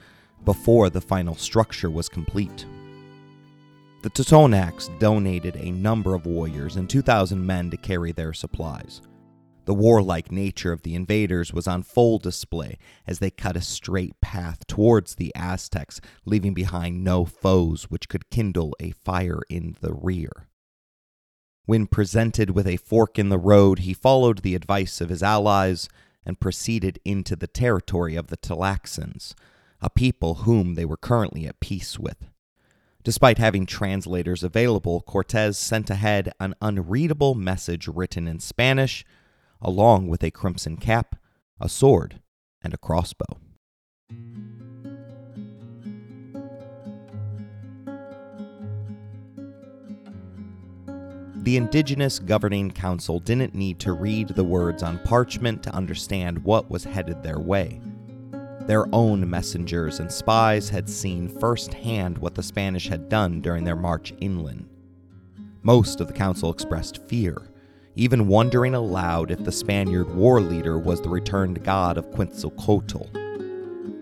before 0.46 0.90
the 0.90 1.02
final 1.02 1.36
structure 1.36 1.90
was 1.90 2.08
complete. 2.08 2.66
The 4.02 4.10
Totonacs 4.10 4.88
donated 4.98 5.58
a 5.58 5.72
number 5.72 6.16
of 6.16 6.26
warriors 6.26 6.78
and 6.78 6.90
2,000 6.90 7.46
men 7.46 7.70
to 7.70 7.76
carry 7.76 8.14
their 8.14 8.32
supplies. 8.32 9.02
The 9.66 9.74
warlike 9.74 10.32
nature 10.32 10.72
of 10.72 10.84
the 10.84 10.96
invaders 10.96 11.52
was 11.52 11.68
on 11.68 11.84
full 11.84 12.18
display 12.18 12.78
as 13.06 13.20
they 13.20 13.30
cut 13.30 13.58
a 13.58 13.62
straight 13.62 14.22
path 14.22 14.66
towards 14.68 15.16
the 15.16 15.36
Aztecs, 15.36 16.00
leaving 16.24 16.54
behind 16.54 17.04
no 17.04 17.26
foes 17.26 17.92
which 17.92 18.08
could 18.08 18.30
kindle 18.30 18.74
a 18.80 18.92
fire 18.92 19.42
in 19.50 19.76
the 19.82 19.94
rear. 19.94 20.48
When 21.66 21.88
presented 21.88 22.52
with 22.52 22.68
a 22.68 22.78
fork 22.78 23.18
in 23.18 23.30
the 23.30 23.40
road, 23.40 23.80
he 23.80 23.94
followed 23.94 24.40
the 24.40 24.56
advice 24.56 25.02
of 25.02 25.10
his 25.10 25.24
allies 25.24 25.90
and 26.26 26.40
proceeded 26.40 27.00
into 27.04 27.36
the 27.36 27.48
territory 27.48 28.16
of 28.16 28.28
the 28.28 28.38
Talaxans, 28.38 29.34
a 29.82 29.90
people 29.90 30.36
whom 30.36 30.76
they 30.76 30.86
were 30.86 30.98
currently 30.98 31.48
at 31.48 31.60
peace 31.60 32.00
with. 32.00 32.30
Despite 33.04 33.38
having 33.38 33.66
translators 33.66 34.44
available, 34.44 35.02
Cortez 35.02 35.58
sent 35.58 35.90
ahead 35.90 36.32
an 36.40 36.56
unreadable 36.62 37.36
message 37.36 37.88
written 37.88 38.28
in 38.28 38.40
Spanish, 38.40 39.06
along 39.62 40.08
with 40.08 40.24
a 40.24 40.32
crimson 40.32 40.78
cap, 40.78 41.16
a 41.60 41.70
sword, 41.70 42.20
and 42.64 42.74
a 42.74 42.78
crossbow. 42.78 43.40
The 51.46 51.58
Indigenous 51.58 52.18
Governing 52.18 52.72
Council 52.72 53.20
didn't 53.20 53.54
need 53.54 53.78
to 53.82 53.94
read 53.94 54.30
the 54.30 54.44
words 54.44 54.82
on 54.82 54.98
parchment 55.04 55.62
to 55.62 55.76
understand 55.76 56.44
what 56.44 56.72
was 56.72 56.84
headed 56.84 57.22
their 57.22 57.38
way. 57.38 57.80
Their 58.62 58.88
own 58.92 59.30
messengers 59.30 60.00
and 60.00 60.12
spies 60.12 60.70
had 60.70 60.90
seen 60.90 61.30
firsthand 61.30 62.18
what 62.18 62.34
the 62.34 62.42
Spanish 62.42 62.88
had 62.88 63.10
done 63.10 63.42
during 63.42 63.64
their 63.64 63.76
march 63.76 64.12
inland. 64.20 64.68
Most 65.62 66.02
of 66.02 66.08
the 66.08 66.14
council 66.14 66.50
expressed 66.50 67.08
fear, 67.08 67.38
even 67.94 68.28
wondering 68.28 68.74
aloud 68.74 69.30
if 69.30 69.44
the 69.44 69.52
Spaniard 69.52 70.16
war 70.16 70.42
leader 70.42 70.80
was 70.80 71.00
the 71.00 71.10
returned 71.10 71.64
god 71.64 72.00
of 72.00 72.10
Quetzalcoatl. 72.10 73.08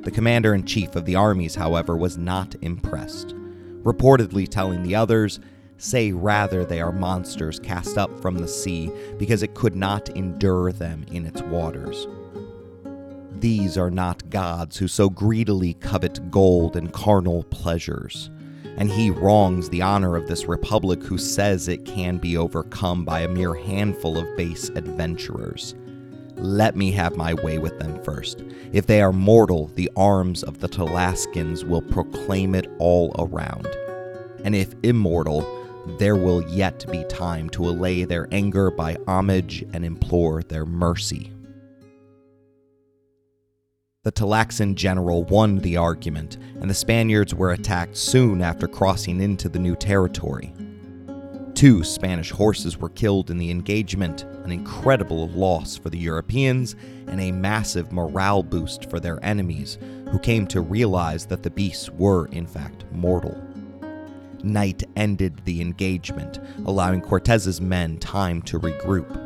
The 0.04 0.12
commander 0.12 0.54
in 0.54 0.64
chief 0.64 0.96
of 0.96 1.04
the 1.04 1.18
armies, 1.18 1.56
however, 1.56 1.98
was 1.98 2.18
not 2.18 2.56
impressed, 2.62 3.36
reportedly 3.84 4.48
telling 4.48 4.82
the 4.82 4.96
others 4.96 5.42
say 5.78 6.12
rather 6.12 6.64
they 6.64 6.82
are 6.82 6.92
monsters 6.92 7.60
cast 7.60 7.98
up 7.98 8.22
from 8.22 8.38
the 8.38 8.48
sea 8.48 8.92
because 9.18 9.44
it 9.44 9.56
could 9.56 9.76
not 9.76 10.10
endure 10.10 10.72
them 10.72 11.06
in 11.12 11.26
its 11.26 11.42
waters. 11.44 12.08
These 13.40 13.78
are 13.78 13.92
not 13.92 14.30
gods 14.30 14.78
who 14.78 14.88
so 14.88 15.10
greedily 15.10 15.74
covet 15.74 16.32
gold 16.32 16.78
and 16.78 16.94
carnal 16.94 17.44
pleasures, 17.44 18.30
and 18.78 18.90
he 18.90 19.10
wrongs 19.10 19.70
the 19.70 19.82
honor 19.82 20.16
of 20.16 20.28
this 20.28 20.46
republic 20.46 21.04
who 21.04 21.18
says 21.18 21.68
it 21.68 21.86
can 21.86 22.18
be 22.18 22.38
overcome 22.38 23.04
by 23.04 23.20
a 23.20 23.28
mere 23.28 23.54
handful 23.54 24.18
of 24.18 24.38
base 24.38 24.70
adventurers. 24.70 25.76
Let 26.38 26.76
me 26.76 26.92
have 26.92 27.16
my 27.16 27.34
way 27.36 27.58
with 27.58 27.78
them 27.80 28.02
first. 28.04 28.44
If 28.72 28.88
they 28.88 29.02
are 29.02 29.14
mortal, 29.14 29.68
the 29.76 29.92
arms 29.96 30.44
of 30.44 30.60
the 30.60 30.70
Talaskans 30.70 31.64
will 31.64 31.82
proclaim 31.82 32.56
it 32.56 32.72
all 32.80 33.14
around. 33.20 33.68
And 34.44 34.56
if 34.56 34.74
immortal, 34.84 35.42
there 35.86 36.16
will 36.16 36.42
yet 36.50 36.86
be 36.92 37.04
time 37.06 37.50
to 37.50 37.68
allay 37.68 38.04
their 38.04 38.28
anger 38.32 38.72
by 38.72 38.98
homage 39.08 39.64
and 39.74 39.84
implore 39.84 40.44
their 40.44 40.66
mercy. 40.66 41.32
The 44.04 44.12
Talaxan 44.12 44.76
general 44.76 45.24
won 45.24 45.60
the 45.60 45.78
argument, 45.78 46.38
and 46.60 46.70
the 46.70 46.74
Spaniards 46.74 47.34
were 47.34 47.52
attacked 47.52 47.96
soon 47.96 48.42
after 48.42 48.68
crossing 48.68 49.22
into 49.22 49.48
the 49.48 49.60
new 49.60 49.78
territory. 49.78 50.54
Two 51.54 51.84
Spanish 51.84 52.32
horses 52.32 52.78
were 52.78 52.90
killed 52.90 53.30
in 53.30 53.38
the 53.38 53.52
engagement, 53.52 54.24
an 54.44 54.52
incredible 54.52 55.30
loss 55.30 55.78
for 55.78 55.90
the 55.90 55.98
Europeans 55.98 56.76
and 57.08 57.22
a 57.22 57.32
massive 57.32 57.94
morale 57.94 58.44
boost 58.44 58.90
for 58.90 59.00
their 59.00 59.24
enemies, 59.24 59.78
who 60.12 60.20
came 60.20 60.48
to 60.48 60.60
realize 60.62 61.26
that 61.28 61.44
the 61.44 61.50
beasts 61.50 61.90
were, 61.92 62.26
in 62.28 62.46
fact, 62.46 62.84
mortal. 62.92 63.42
Night 64.44 64.84
ended 64.96 65.42
the 65.46 65.62
engagement, 65.62 66.40
allowing 66.66 67.02
Cortez's 67.02 67.62
men 67.62 67.98
time 67.98 68.42
to 68.44 68.60
regroup. 68.60 69.20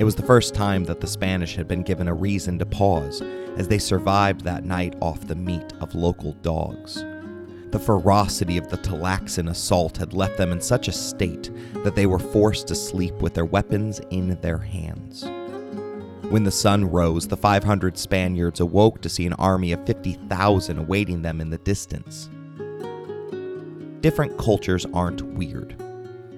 It 0.00 0.04
was 0.04 0.14
the 0.14 0.22
first 0.22 0.54
time 0.54 0.84
that 0.84 1.00
the 1.00 1.06
Spanish 1.06 1.56
had 1.56 1.68
been 1.68 1.82
given 1.82 2.08
a 2.08 2.14
reason 2.14 2.58
to 2.58 2.66
pause, 2.66 3.20
as 3.56 3.68
they 3.68 3.78
survived 3.78 4.42
that 4.44 4.64
night 4.64 4.94
off 5.02 5.26
the 5.26 5.34
meat 5.34 5.72
of 5.80 5.94
local 5.94 6.32
dogs. 6.34 7.04
The 7.70 7.78
ferocity 7.78 8.56
of 8.56 8.68
the 8.68 8.78
Talaxan 8.78 9.50
assault 9.50 9.98
had 9.98 10.14
left 10.14 10.38
them 10.38 10.52
in 10.52 10.60
such 10.60 10.88
a 10.88 10.92
state 10.92 11.50
that 11.84 11.94
they 11.94 12.06
were 12.06 12.18
forced 12.18 12.68
to 12.68 12.74
sleep 12.74 13.14
with 13.16 13.34
their 13.34 13.44
weapons 13.44 14.00
in 14.10 14.40
their 14.40 14.58
hands. 14.58 15.24
When 16.30 16.44
the 16.44 16.50
sun 16.50 16.84
rose, 16.84 17.26
the 17.28 17.36
500 17.36 17.98
Spaniards 17.98 18.60
awoke 18.60 19.02
to 19.02 19.08
see 19.08 19.26
an 19.26 19.34
army 19.34 19.72
of 19.72 19.84
50,000 19.84 20.78
awaiting 20.78 21.20
them 21.22 21.40
in 21.40 21.50
the 21.50 21.58
distance. 21.58 22.30
Different 24.00 24.38
cultures 24.38 24.86
aren't 24.94 25.22
weird. 25.22 25.74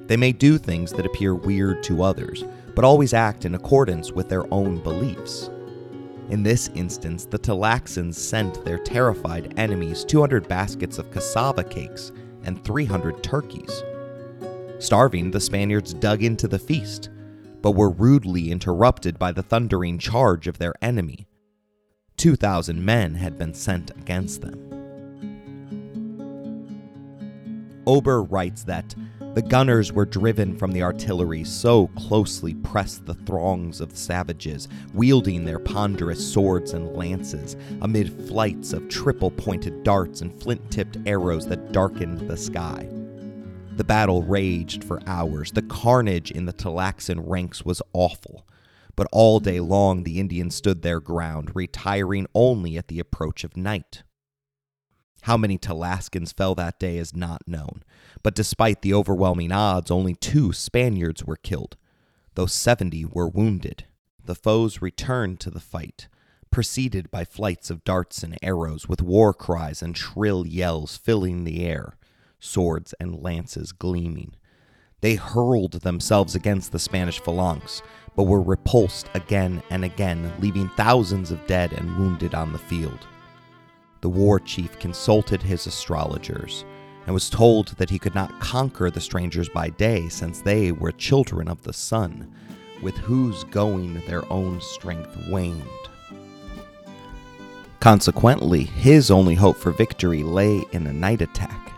They 0.06 0.16
may 0.16 0.32
do 0.32 0.56
things 0.56 0.92
that 0.92 1.04
appear 1.04 1.34
weird 1.34 1.82
to 1.84 2.02
others, 2.02 2.42
but 2.74 2.84
always 2.84 3.12
act 3.12 3.44
in 3.44 3.54
accordance 3.54 4.12
with 4.12 4.28
their 4.28 4.52
own 4.52 4.78
beliefs. 4.78 5.50
In 6.30 6.42
this 6.42 6.68
instance, 6.74 7.26
the 7.26 7.38
Talaxans 7.38 8.14
sent 8.14 8.64
their 8.64 8.78
terrified 8.78 9.52
enemies 9.58 10.04
200 10.04 10.48
baskets 10.48 10.98
of 10.98 11.10
cassava 11.10 11.62
cakes 11.62 12.12
and 12.44 12.64
300 12.64 13.22
turkeys. 13.22 13.82
Starving, 14.78 15.30
the 15.30 15.40
Spaniards 15.40 15.92
dug 15.92 16.22
into 16.22 16.48
the 16.48 16.58
feast, 16.58 17.10
but 17.60 17.72
were 17.72 17.90
rudely 17.90 18.50
interrupted 18.50 19.18
by 19.18 19.32
the 19.32 19.42
thundering 19.42 19.98
charge 19.98 20.46
of 20.46 20.56
their 20.56 20.74
enemy. 20.80 21.26
2,000 22.16 22.82
men 22.82 23.14
had 23.16 23.36
been 23.36 23.52
sent 23.52 23.90
against 23.90 24.40
them. 24.40 24.79
Ober 27.90 28.22
writes 28.22 28.62
that 28.62 28.94
the 29.34 29.42
gunners 29.42 29.92
were 29.92 30.04
driven 30.04 30.56
from 30.56 30.70
the 30.70 30.84
artillery, 30.84 31.42
so 31.42 31.88
closely 31.88 32.54
pressed 32.54 33.04
the 33.04 33.14
throngs 33.14 33.80
of 33.80 33.96
savages, 33.96 34.68
wielding 34.94 35.44
their 35.44 35.58
ponderous 35.58 36.24
swords 36.32 36.72
and 36.72 36.96
lances, 36.96 37.56
amid 37.82 38.28
flights 38.28 38.72
of 38.72 38.88
triple 38.88 39.32
pointed 39.32 39.82
darts 39.82 40.20
and 40.20 40.32
flint 40.40 40.70
tipped 40.70 40.98
arrows 41.04 41.48
that 41.48 41.72
darkened 41.72 42.28
the 42.30 42.36
sky. 42.36 42.88
The 43.72 43.82
battle 43.82 44.22
raged 44.22 44.84
for 44.84 45.02
hours. 45.08 45.50
The 45.50 45.62
carnage 45.62 46.30
in 46.30 46.44
the 46.44 46.52
Talaxan 46.52 47.28
ranks 47.28 47.64
was 47.64 47.82
awful. 47.92 48.46
But 48.94 49.08
all 49.10 49.40
day 49.40 49.58
long 49.58 50.04
the 50.04 50.20
Indians 50.20 50.54
stood 50.54 50.82
their 50.82 51.00
ground, 51.00 51.50
retiring 51.56 52.28
only 52.36 52.78
at 52.78 52.86
the 52.86 53.00
approach 53.00 53.42
of 53.42 53.56
night. 53.56 54.04
How 55.22 55.36
many 55.36 55.58
Talaskans 55.58 56.34
fell 56.34 56.54
that 56.54 56.78
day 56.78 56.96
is 56.96 57.14
not 57.14 57.46
known, 57.46 57.82
but 58.22 58.34
despite 58.34 58.80
the 58.80 58.94
overwhelming 58.94 59.52
odds, 59.52 59.90
only 59.90 60.14
two 60.14 60.52
Spaniards 60.52 61.24
were 61.24 61.36
killed, 61.36 61.76
though 62.34 62.46
70 62.46 63.04
were 63.06 63.28
wounded. 63.28 63.84
The 64.24 64.34
foes 64.34 64.80
returned 64.80 65.38
to 65.40 65.50
the 65.50 65.60
fight, 65.60 66.08
preceded 66.50 67.10
by 67.10 67.24
flights 67.24 67.68
of 67.68 67.84
darts 67.84 68.22
and 68.22 68.38
arrows, 68.42 68.88
with 68.88 69.02
war 69.02 69.34
cries 69.34 69.82
and 69.82 69.96
shrill 69.96 70.46
yells 70.46 70.96
filling 70.96 71.44
the 71.44 71.66
air, 71.66 71.96
swords 72.38 72.94
and 72.98 73.22
lances 73.22 73.72
gleaming. 73.72 74.36
They 75.02 75.16
hurled 75.16 75.72
themselves 75.72 76.34
against 76.34 76.72
the 76.72 76.78
Spanish 76.78 77.20
phalanx, 77.20 77.82
but 78.16 78.24
were 78.24 78.42
repulsed 78.42 79.08
again 79.14 79.62
and 79.70 79.84
again, 79.84 80.32
leaving 80.40 80.68
thousands 80.70 81.30
of 81.30 81.46
dead 81.46 81.72
and 81.72 81.98
wounded 81.98 82.34
on 82.34 82.52
the 82.52 82.58
field 82.58 83.06
the 84.00 84.08
war 84.08 84.40
chief 84.40 84.78
consulted 84.78 85.42
his 85.42 85.66
astrologers 85.66 86.64
and 87.06 87.14
was 87.14 87.30
told 87.30 87.68
that 87.76 87.90
he 87.90 87.98
could 87.98 88.14
not 88.14 88.38
conquer 88.40 88.90
the 88.90 89.00
strangers 89.00 89.48
by 89.48 89.68
day 89.70 90.08
since 90.08 90.40
they 90.40 90.72
were 90.72 90.92
children 90.92 91.48
of 91.48 91.62
the 91.62 91.72
sun, 91.72 92.32
with 92.82 92.96
whose 92.98 93.44
going 93.44 94.00
their 94.06 94.30
own 94.32 94.60
strength 94.60 95.16
waned. 95.28 95.62
Consequently, 97.80 98.64
his 98.64 99.10
only 99.10 99.34
hope 99.34 99.56
for 99.56 99.72
victory 99.72 100.22
lay 100.22 100.62
in 100.72 100.86
a 100.86 100.92
night 100.92 101.22
attack. 101.22 101.72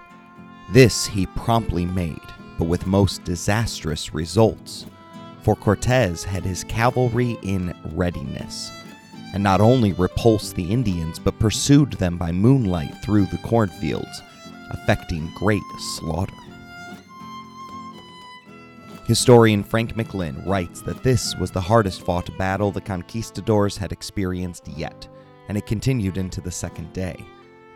This 0.72 1.06
he 1.06 1.26
promptly 1.26 1.86
made, 1.86 2.20
but 2.58 2.64
with 2.66 2.86
most 2.86 3.22
disastrous 3.24 4.12
results, 4.12 4.86
for 5.42 5.54
Cortez 5.54 6.24
had 6.24 6.44
his 6.44 6.64
cavalry 6.64 7.38
in 7.42 7.74
readiness 7.94 8.70
and 9.32 9.42
not 9.42 9.60
only 9.60 9.92
repulsed 9.92 10.54
the 10.54 10.70
Indians, 10.70 11.18
but 11.18 11.38
pursued 11.38 11.92
them 11.92 12.18
by 12.18 12.32
moonlight 12.32 12.94
through 13.02 13.26
the 13.26 13.38
cornfields, 13.38 14.22
effecting 14.72 15.30
great 15.36 15.62
slaughter. 15.78 16.34
Historian 19.06 19.64
Frank 19.64 19.94
McLynn 19.94 20.46
writes 20.46 20.80
that 20.82 21.02
this 21.02 21.36
was 21.36 21.50
the 21.50 21.60
hardest 21.60 22.02
fought 22.02 22.30
battle 22.38 22.70
the 22.70 22.80
conquistadors 22.80 23.76
had 23.76 23.90
experienced 23.90 24.68
yet, 24.68 25.08
and 25.48 25.58
it 25.58 25.66
continued 25.66 26.16
into 26.16 26.40
the 26.40 26.50
second 26.50 26.92
day. 26.92 27.16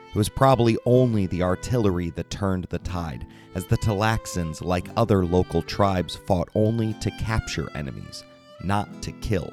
It 0.08 0.16
was 0.16 0.28
probably 0.28 0.78
only 0.86 1.26
the 1.26 1.42
artillery 1.42 2.10
that 2.10 2.30
turned 2.30 2.64
the 2.64 2.78
tide, 2.78 3.26
as 3.54 3.66
the 3.66 3.76
Talaxans, 3.76 4.64
like 4.64 4.88
other 4.96 5.26
local 5.26 5.62
tribes, 5.62 6.16
fought 6.16 6.48
only 6.54 6.94
to 7.00 7.10
capture 7.18 7.68
enemies, 7.74 8.24
not 8.62 9.02
to 9.02 9.12
kill. 9.12 9.52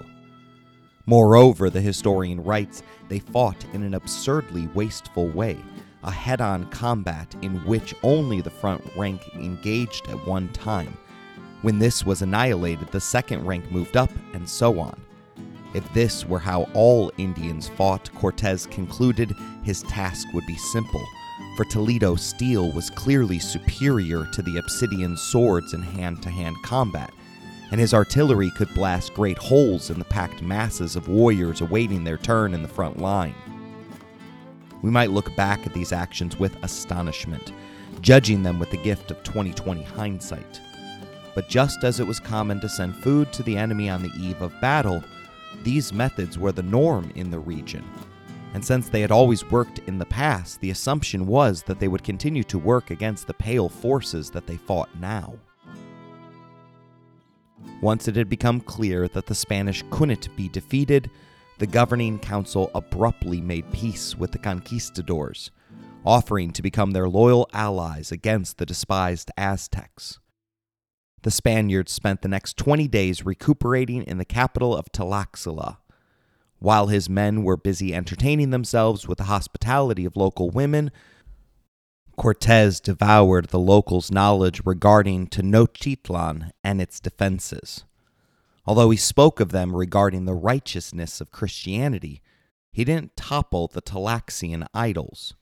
Moreover, 1.05 1.69
the 1.69 1.81
historian 1.81 2.41
writes, 2.43 2.81
they 3.09 3.19
fought 3.19 3.65
in 3.73 3.83
an 3.83 3.93
absurdly 3.93 4.67
wasteful 4.73 5.27
way, 5.27 5.57
a 6.01 6.11
head 6.11 6.39
on 6.39 6.69
combat 6.69 7.35
in 7.41 7.57
which 7.65 7.93
only 8.03 8.39
the 8.39 8.49
front 8.49 8.81
rank 8.95 9.21
engaged 9.35 10.07
at 10.07 10.25
one 10.25 10.47
time. 10.49 10.97
When 11.61 11.77
this 11.77 12.05
was 12.05 12.21
annihilated, 12.21 12.87
the 12.89 13.01
second 13.01 13.45
rank 13.45 13.69
moved 13.69 13.97
up, 13.97 14.11
and 14.33 14.47
so 14.47 14.79
on. 14.79 14.99
If 15.73 15.91
this 15.93 16.25
were 16.25 16.39
how 16.39 16.69
all 16.73 17.11
Indians 17.17 17.67
fought, 17.67 18.09
Cortez 18.15 18.65
concluded 18.67 19.33
his 19.63 19.83
task 19.83 20.27
would 20.33 20.45
be 20.45 20.55
simple, 20.55 21.05
for 21.57 21.65
Toledo 21.65 22.15
steel 22.15 22.71
was 22.71 22.89
clearly 22.91 23.39
superior 23.39 24.25
to 24.31 24.41
the 24.41 24.57
obsidian 24.57 25.17
swords 25.17 25.73
in 25.73 25.81
hand 25.81 26.21
to 26.23 26.29
hand 26.29 26.55
combat 26.63 27.11
and 27.73 27.79
his 27.79 27.95
artillery 27.95 28.51
could 28.51 28.71
blast 28.75 29.15
great 29.15 29.39
holes 29.39 29.89
in 29.89 29.97
the 29.97 30.05
packed 30.05 30.43
masses 30.43 30.95
of 30.95 31.07
warriors 31.07 31.59
awaiting 31.59 32.03
their 32.03 32.19
turn 32.19 32.53
in 32.53 32.61
the 32.61 32.67
front 32.67 32.99
line. 32.99 33.33
We 34.83 34.91
might 34.91 35.09
look 35.09 35.35
back 35.35 35.65
at 35.65 35.73
these 35.73 35.91
actions 35.91 36.37
with 36.37 36.55
astonishment, 36.63 37.51
judging 37.99 38.43
them 38.43 38.59
with 38.59 38.69
the 38.69 38.77
gift 38.77 39.09
of 39.09 39.23
2020 39.23 39.81
hindsight. 39.81 40.61
But 41.33 41.49
just 41.49 41.83
as 41.83 41.99
it 41.99 42.05
was 42.05 42.19
common 42.19 42.59
to 42.59 42.69
send 42.69 42.95
food 42.95 43.33
to 43.33 43.41
the 43.41 43.57
enemy 43.57 43.89
on 43.89 44.03
the 44.03 44.13
eve 44.19 44.43
of 44.43 44.61
battle, 44.61 45.03
these 45.63 45.91
methods 45.91 46.37
were 46.37 46.51
the 46.51 46.61
norm 46.61 47.11
in 47.15 47.31
the 47.31 47.39
region. 47.39 47.83
And 48.53 48.63
since 48.63 48.87
they 48.87 49.01
had 49.01 49.11
always 49.11 49.49
worked 49.49 49.79
in 49.87 49.97
the 49.97 50.05
past, 50.05 50.61
the 50.61 50.69
assumption 50.69 51.25
was 51.25 51.63
that 51.63 51.79
they 51.79 51.87
would 51.87 52.03
continue 52.03 52.43
to 52.43 52.59
work 52.59 52.91
against 52.91 53.25
the 53.25 53.33
pale 53.33 53.67
forces 53.67 54.29
that 54.29 54.45
they 54.45 54.57
fought 54.57 54.89
now. 54.99 55.33
Once 57.81 58.07
it 58.07 58.15
had 58.15 58.29
become 58.29 58.61
clear 58.61 59.07
that 59.09 59.25
the 59.25 59.35
Spanish 59.35 59.83
couldn't 59.89 60.35
be 60.35 60.47
defeated, 60.49 61.09
the 61.59 61.67
governing 61.67 62.19
council 62.19 62.71
abruptly 62.73 63.41
made 63.41 63.71
peace 63.71 64.15
with 64.15 64.31
the 64.31 64.37
conquistadors, 64.37 65.51
offering 66.05 66.51
to 66.51 66.61
become 66.61 66.91
their 66.91 67.07
loyal 67.07 67.47
allies 67.53 68.11
against 68.11 68.57
the 68.57 68.65
despised 68.65 69.31
Aztecs. 69.37 70.19
The 71.23 71.31
Spaniards 71.31 71.91
spent 71.91 72.21
the 72.21 72.27
next 72.27 72.57
20 72.57 72.87
days 72.89 73.25
recuperating 73.25 74.03
in 74.03 74.17
the 74.17 74.25
capital 74.25 74.75
of 74.75 74.91
Tlaxcala. 74.91 75.77
While 76.59 76.87
his 76.87 77.09
men 77.09 77.43
were 77.43 77.55
busy 77.55 77.93
entertaining 77.93 78.49
themselves 78.49 79.07
with 79.07 79.19
the 79.19 79.25
hospitality 79.25 80.03
of 80.05 80.17
local 80.17 80.49
women, 80.49 80.91
Cortez 82.15 82.79
devoured 82.79 83.47
the 83.49 83.59
locals' 83.59 84.11
knowledge 84.11 84.61
regarding 84.65 85.27
Tenochtitlan 85.27 86.51
and 86.63 86.81
its 86.81 86.99
defenses. 86.99 87.85
Although 88.65 88.91
he 88.91 88.97
spoke 88.97 89.39
of 89.39 89.51
them 89.51 89.75
regarding 89.75 90.25
the 90.25 90.33
righteousness 90.33 91.19
of 91.19 91.31
Christianity, 91.31 92.21
he 92.71 92.85
didn't 92.85 93.17
topple 93.17 93.67
the 93.67 93.81
Talaxian 93.81 94.65
idols. 94.73 95.35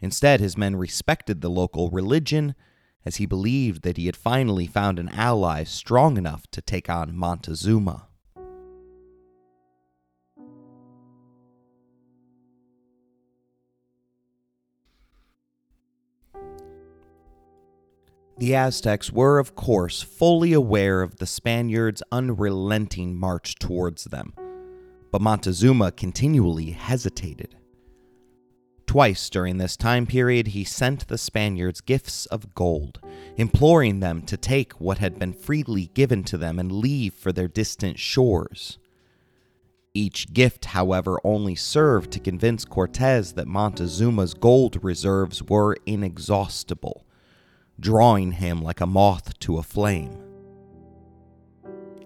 Instead, 0.00 0.40
his 0.40 0.56
men 0.56 0.76
respected 0.76 1.40
the 1.40 1.50
local 1.50 1.90
religion 1.90 2.54
as 3.04 3.16
he 3.16 3.26
believed 3.26 3.82
that 3.82 3.96
he 3.96 4.06
had 4.06 4.16
finally 4.16 4.66
found 4.66 4.98
an 4.98 5.08
ally 5.10 5.64
strong 5.64 6.18
enough 6.18 6.46
to 6.50 6.60
take 6.60 6.90
on 6.90 7.16
Montezuma. 7.16 8.08
The 18.40 18.54
Aztecs 18.54 19.12
were, 19.12 19.38
of 19.38 19.54
course, 19.54 20.00
fully 20.00 20.54
aware 20.54 21.02
of 21.02 21.18
the 21.18 21.26
Spaniards' 21.26 22.02
unrelenting 22.10 23.14
march 23.14 23.56
towards 23.56 24.04
them, 24.04 24.32
but 25.12 25.20
Montezuma 25.20 25.92
continually 25.92 26.70
hesitated. 26.70 27.54
Twice 28.86 29.28
during 29.28 29.58
this 29.58 29.76
time 29.76 30.06
period, 30.06 30.48
he 30.48 30.64
sent 30.64 31.06
the 31.06 31.18
Spaniards 31.18 31.82
gifts 31.82 32.24
of 32.26 32.54
gold, 32.54 32.98
imploring 33.36 34.00
them 34.00 34.22
to 34.22 34.38
take 34.38 34.72
what 34.80 34.96
had 34.96 35.18
been 35.18 35.34
freely 35.34 35.90
given 35.92 36.24
to 36.24 36.38
them 36.38 36.58
and 36.58 36.72
leave 36.72 37.12
for 37.12 37.32
their 37.32 37.46
distant 37.46 37.98
shores. 37.98 38.78
Each 39.92 40.32
gift, 40.32 40.64
however, 40.64 41.20
only 41.24 41.56
served 41.56 42.10
to 42.12 42.18
convince 42.18 42.64
Cortez 42.64 43.34
that 43.34 43.46
Montezuma's 43.46 44.32
gold 44.32 44.82
reserves 44.82 45.42
were 45.42 45.76
inexhaustible, 45.84 47.04
drawing 47.80 48.32
him 48.32 48.62
like 48.62 48.80
a 48.80 48.86
moth 48.86 49.38
to 49.40 49.58
a 49.58 49.62
flame. 49.62 50.16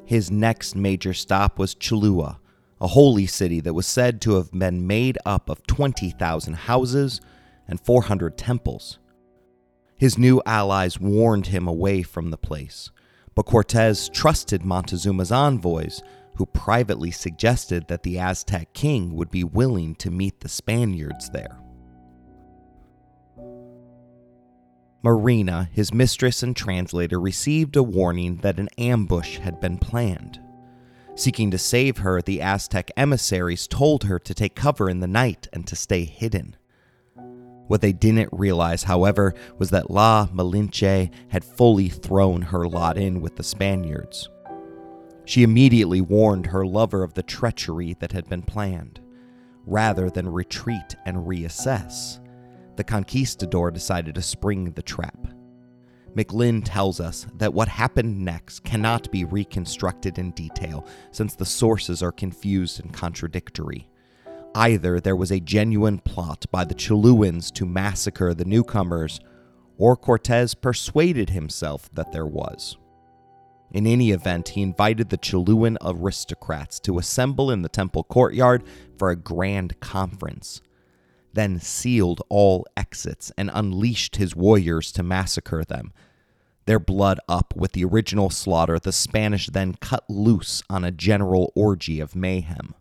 His 0.05 0.31
next 0.31 0.77
major 0.77 1.13
stop 1.13 1.59
was 1.59 1.75
Cholula, 1.75 2.39
a 2.81 2.87
holy 2.89 3.27
city 3.27 3.61
that 3.61 3.75
was 3.75 3.87
said 3.87 4.21
to 4.23 4.35
have 4.35 4.53
been 4.53 4.87
made 4.87 5.19
up 5.25 5.49
of 5.49 5.67
20,000 5.67 6.55
houses 6.55 7.21
and 7.67 7.81
400 7.81 8.37
temples. 8.37 8.99
His 9.97 10.19
new 10.19 10.43
allies 10.45 11.01
warned 11.01 11.47
him 11.47 11.67
away 11.67 12.03
from 12.03 12.31
the 12.31 12.37
place, 12.37 12.91
but 13.35 13.47
Cortez 13.47 14.09
trusted 14.09 14.63
Montezuma's 14.63 15.33
envoys, 15.33 16.03
who 16.37 16.47
privately 16.47 17.11
suggested 17.11 17.89
that 17.89 18.03
the 18.03 18.19
Aztec 18.19 18.73
king 18.75 19.15
would 19.15 19.31
be 19.31 19.45
willing 19.45 19.95
to 19.97 20.11
meet 20.11 20.41
the 20.41 20.49
Spaniards 20.49 21.31
there. 21.31 21.59
Marina, 25.05 25.69
his 25.71 25.93
mistress 25.93 26.43
and 26.43 26.57
translator, 26.57 27.21
received 27.21 27.77
a 27.77 27.83
warning 27.83 28.39
that 28.39 28.59
an 28.59 28.71
ambush 28.79 29.37
had 29.37 29.61
been 29.61 29.77
planned. 29.77 30.41
Seeking 31.15 31.51
to 31.51 31.59
save 31.59 31.99
her, 31.99 32.23
the 32.23 32.41
Aztec 32.41 32.91
emissaries 32.97 33.67
told 33.67 34.05
her 34.05 34.19
to 34.19 34.33
take 34.33 34.55
cover 34.55 34.89
in 34.89 35.01
the 35.01 35.07
night 35.07 35.47
and 35.53 35.67
to 35.67 35.77
stay 35.77 36.05
hidden. 36.05 36.57
What 37.67 37.83
they 37.83 37.93
didn't 37.93 38.31
realize, 38.33 38.83
however, 38.85 39.35
was 39.59 39.69
that 39.71 39.91
La 39.91 40.27
Malinche 40.29 41.11
had 41.29 41.45
fully 41.45 41.91
thrown 41.91 42.41
her 42.41 42.67
lot 42.67 42.97
in 42.97 43.21
with 43.21 43.37
the 43.37 43.43
Spaniards. 43.43 44.31
She 45.27 45.43
immediately 45.43 46.01
warned 46.01 46.47
her 46.47 46.65
lover 46.65 47.03
of 47.03 47.13
the 47.13 47.23
treachery 47.23 47.95
that 48.01 48.13
had 48.13 48.27
been 48.31 48.43
planned. 48.43 49.01
Rather 49.67 50.09
than 50.09 50.29
retreat 50.29 50.97
and 51.05 51.27
reassess, 51.27 52.21
the 52.77 52.85
conquistador 52.85 53.71
decided 53.71 54.15
to 54.15 54.23
spring 54.23 54.73
the 54.73 54.83
trap. 54.83 55.29
McLynn 56.15 56.63
tells 56.65 57.01
us 57.01 57.27
that 57.39 57.53
what 57.53 57.69
happened 57.69 58.25
next 58.25 58.63
cannot 58.63 59.11
be 59.11 59.25
reconstructed 59.25 60.19
in 60.19 60.31
detail 60.31 60.87
since 61.11 61.35
the 61.35 61.45
sources 61.45 62.03
are 62.03 62.13
confused 62.13 62.81
and 62.81 62.93
contradictory. 62.93 63.89
Either 64.55 65.01
there 65.01 65.17
was 65.17 65.33
a 65.33 65.41
genuine 65.41 65.99
plot 65.99 66.47
by 66.53 66.65
the 66.65 66.75
Cholulans 66.75 67.53
to 67.55 67.67
massacre 67.67 68.33
the 68.33 68.45
newcomers, 68.45 69.19
or 69.77 69.97
Cortez 69.97 70.55
persuaded 70.55 71.31
himself 71.31 71.91
that 71.95 72.13
there 72.13 72.27
was. 72.27 72.77
In 73.73 73.89
any 73.89 74.13
event, 74.13 74.51
he 74.51 74.63
invited 74.63 75.09
the 75.09 75.19
Cholulan 75.19 75.77
aristocrats 75.83 76.79
to 76.81 76.99
assemble 76.99 77.51
in 77.51 77.63
the 77.63 77.69
temple 77.69 78.05
courtyard 78.05 78.63
for 78.97 79.11
a 79.11 79.17
grand 79.17 79.81
conference, 79.81 80.63
then 81.35 81.61
sealed 81.61 82.23
all 82.29 82.67
exits 82.77 83.31
and 83.37 83.51
unleashed 83.53 84.17
his 84.17 84.35
warriors 84.35 84.93
to 84.93 85.03
massacre 85.03 85.65
them, 85.65 85.93
their 86.67 86.79
blood 86.79 87.21
up 87.29 87.55
with 87.55 87.73
the 87.73 87.85
original 87.85 88.31
slaughter, 88.31 88.79
the 88.79 88.93
Spanish 88.93 89.49
then 89.49 89.75
cut 89.75 90.09
loose 90.09 90.63
on 90.71 90.85
a 90.85 90.91
general 90.91 91.53
orgy 91.55 92.01
of 92.01 92.17
mayhem. 92.17 92.75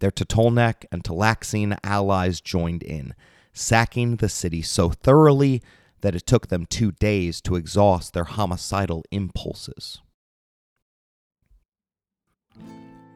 Their 0.00 0.10
Totonac 0.10 0.84
and 0.92 1.02
Talaxian 1.02 1.78
allies 1.82 2.42
joined 2.42 2.82
in, 2.82 3.14
sacking 3.54 4.16
the 4.16 4.28
city 4.28 4.60
so 4.60 4.90
thoroughly 4.90 5.62
that 6.02 6.14
it 6.14 6.26
took 6.26 6.48
them 6.48 6.66
two 6.66 6.92
days 6.92 7.40
to 7.40 7.56
exhaust 7.56 8.12
their 8.12 8.24
homicidal 8.24 9.02
impulses. 9.10 10.02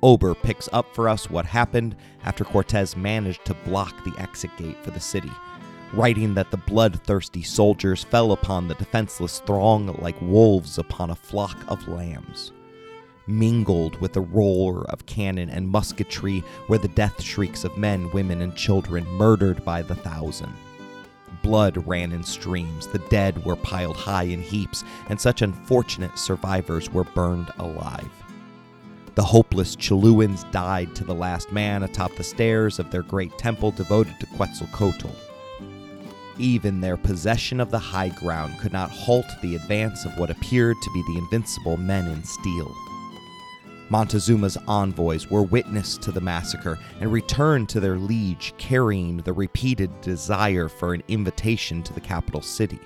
Ober 0.02 0.34
picks 0.34 0.68
up 0.72 0.94
for 0.94 1.08
us 1.08 1.28
what 1.28 1.44
happened 1.44 1.96
after 2.24 2.44
Cortez 2.44 2.96
managed 2.96 3.44
to 3.44 3.54
block 3.54 4.04
the 4.04 4.18
exit 4.18 4.50
gate 4.56 4.82
for 4.82 4.90
the 4.90 5.00
city 5.00 5.32
writing 5.92 6.34
that 6.34 6.50
the 6.50 6.56
bloodthirsty 6.56 7.42
soldiers 7.42 8.04
fell 8.04 8.32
upon 8.32 8.68
the 8.68 8.74
defenseless 8.74 9.40
throng 9.40 9.88
like 10.00 10.20
wolves 10.20 10.78
upon 10.78 11.10
a 11.10 11.14
flock 11.14 11.58
of 11.68 11.86
lambs. 11.88 12.52
Mingled 13.26 14.00
with 14.00 14.12
the 14.12 14.20
roar 14.20 14.84
of 14.88 15.06
cannon 15.06 15.50
and 15.50 15.68
musketry 15.68 16.42
were 16.68 16.78
the 16.78 16.88
death 16.88 17.20
shrieks 17.22 17.64
of 17.64 17.76
men, 17.76 18.10
women, 18.12 18.42
and 18.42 18.56
children 18.56 19.06
murdered 19.06 19.64
by 19.64 19.82
the 19.82 19.94
thousand. 19.94 20.52
Blood 21.42 21.86
ran 21.86 22.12
in 22.12 22.22
streams, 22.22 22.86
the 22.86 22.98
dead 22.98 23.44
were 23.44 23.56
piled 23.56 23.96
high 23.96 24.24
in 24.24 24.42
heaps, 24.42 24.84
and 25.08 25.20
such 25.20 25.42
unfortunate 25.42 26.18
survivors 26.18 26.90
were 26.90 27.04
burned 27.04 27.50
alive. 27.58 28.19
The 29.20 29.26
hopeless 29.26 29.76
Cholulans 29.76 30.50
died 30.50 30.94
to 30.94 31.04
the 31.04 31.14
last 31.14 31.52
man 31.52 31.82
atop 31.82 32.16
the 32.16 32.24
stairs 32.24 32.78
of 32.78 32.90
their 32.90 33.02
great 33.02 33.36
temple 33.36 33.70
devoted 33.70 34.18
to 34.18 34.26
Quetzalcoatl. 34.38 35.10
Even 36.38 36.80
their 36.80 36.96
possession 36.96 37.60
of 37.60 37.70
the 37.70 37.78
high 37.78 38.08
ground 38.08 38.58
could 38.58 38.72
not 38.72 38.90
halt 38.90 39.26
the 39.42 39.56
advance 39.56 40.06
of 40.06 40.16
what 40.16 40.30
appeared 40.30 40.78
to 40.82 40.90
be 40.94 41.02
the 41.02 41.18
invincible 41.18 41.76
men 41.76 42.06
in 42.06 42.24
steel. 42.24 42.74
Montezuma's 43.90 44.56
envoys 44.66 45.30
were 45.30 45.42
witness 45.42 45.98
to 45.98 46.12
the 46.12 46.22
massacre 46.22 46.78
and 46.98 47.12
returned 47.12 47.68
to 47.68 47.78
their 47.78 47.98
liege 47.98 48.54
carrying 48.56 49.18
the 49.18 49.34
repeated 49.34 50.00
desire 50.00 50.66
for 50.66 50.94
an 50.94 51.02
invitation 51.08 51.82
to 51.82 51.92
the 51.92 52.00
capital 52.00 52.40
city. 52.40 52.80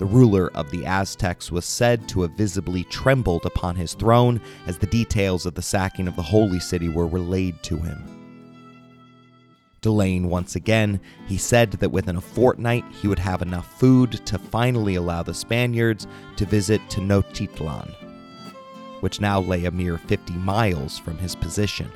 The 0.00 0.06
ruler 0.06 0.50
of 0.54 0.70
the 0.70 0.86
Aztecs 0.86 1.52
was 1.52 1.66
said 1.66 2.08
to 2.08 2.22
have 2.22 2.30
visibly 2.30 2.84
trembled 2.84 3.44
upon 3.44 3.76
his 3.76 3.92
throne 3.92 4.40
as 4.66 4.78
the 4.78 4.86
details 4.86 5.44
of 5.44 5.54
the 5.54 5.60
sacking 5.60 6.08
of 6.08 6.16
the 6.16 6.22
holy 6.22 6.58
city 6.58 6.88
were 6.88 7.06
relayed 7.06 7.62
to 7.64 7.76
him. 7.76 8.02
Delaying 9.82 10.30
once 10.30 10.56
again, 10.56 11.00
he 11.26 11.36
said 11.36 11.72
that 11.72 11.90
within 11.90 12.16
a 12.16 12.20
fortnight 12.22 12.86
he 13.02 13.08
would 13.08 13.18
have 13.18 13.42
enough 13.42 13.78
food 13.78 14.12
to 14.24 14.38
finally 14.38 14.94
allow 14.94 15.22
the 15.22 15.34
Spaniards 15.34 16.06
to 16.36 16.46
visit 16.46 16.80
Tenochtitlan, 16.88 17.94
which 19.00 19.20
now 19.20 19.38
lay 19.38 19.66
a 19.66 19.70
mere 19.70 19.98
50 19.98 20.32
miles 20.32 20.98
from 20.98 21.18
his 21.18 21.34
position. 21.36 21.90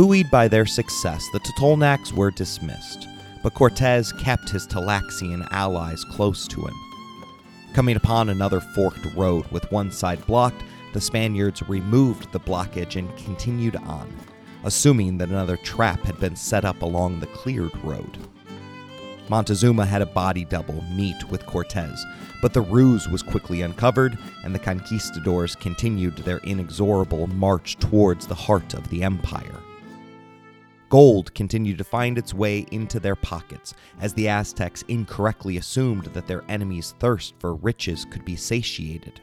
Buoyed 0.00 0.30
by 0.30 0.48
their 0.48 0.64
success, 0.64 1.28
the 1.30 1.40
Totonacs 1.40 2.10
were 2.10 2.30
dismissed, 2.30 3.06
but 3.42 3.52
Cortez 3.52 4.14
kept 4.14 4.48
his 4.48 4.66
Talaxian 4.66 5.46
allies 5.50 6.04
close 6.04 6.48
to 6.48 6.62
him. 6.62 6.74
Coming 7.74 7.96
upon 7.96 8.30
another 8.30 8.60
forked 8.60 9.04
road 9.14 9.46
with 9.50 9.70
one 9.70 9.92
side 9.92 10.24
blocked, 10.24 10.62
the 10.94 11.02
Spaniards 11.02 11.60
removed 11.68 12.32
the 12.32 12.40
blockage 12.40 12.96
and 12.96 13.14
continued 13.18 13.76
on, 13.76 14.10
assuming 14.64 15.18
that 15.18 15.28
another 15.28 15.58
trap 15.58 16.00
had 16.00 16.18
been 16.18 16.34
set 16.34 16.64
up 16.64 16.80
along 16.80 17.20
the 17.20 17.26
cleared 17.26 17.76
road. 17.84 18.16
Montezuma 19.28 19.84
had 19.84 20.00
a 20.00 20.06
body 20.06 20.46
double 20.46 20.82
meet 20.94 21.28
with 21.28 21.44
Cortez, 21.44 22.06
but 22.40 22.54
the 22.54 22.62
ruse 22.62 23.06
was 23.06 23.22
quickly 23.22 23.60
uncovered, 23.60 24.16
and 24.44 24.54
the 24.54 24.58
conquistadors 24.58 25.54
continued 25.56 26.16
their 26.16 26.38
inexorable 26.38 27.26
march 27.26 27.76
towards 27.78 28.26
the 28.26 28.34
heart 28.34 28.72
of 28.72 28.88
the 28.88 29.02
empire. 29.02 29.60
Gold 30.90 31.32
continued 31.34 31.78
to 31.78 31.84
find 31.84 32.18
its 32.18 32.34
way 32.34 32.66
into 32.72 32.98
their 32.98 33.14
pockets, 33.14 33.74
as 34.00 34.12
the 34.12 34.28
Aztecs 34.28 34.82
incorrectly 34.88 35.56
assumed 35.56 36.06
that 36.06 36.26
their 36.26 36.42
enemies' 36.48 36.96
thirst 36.98 37.34
for 37.38 37.54
riches 37.54 38.04
could 38.04 38.24
be 38.24 38.34
satiated. 38.34 39.20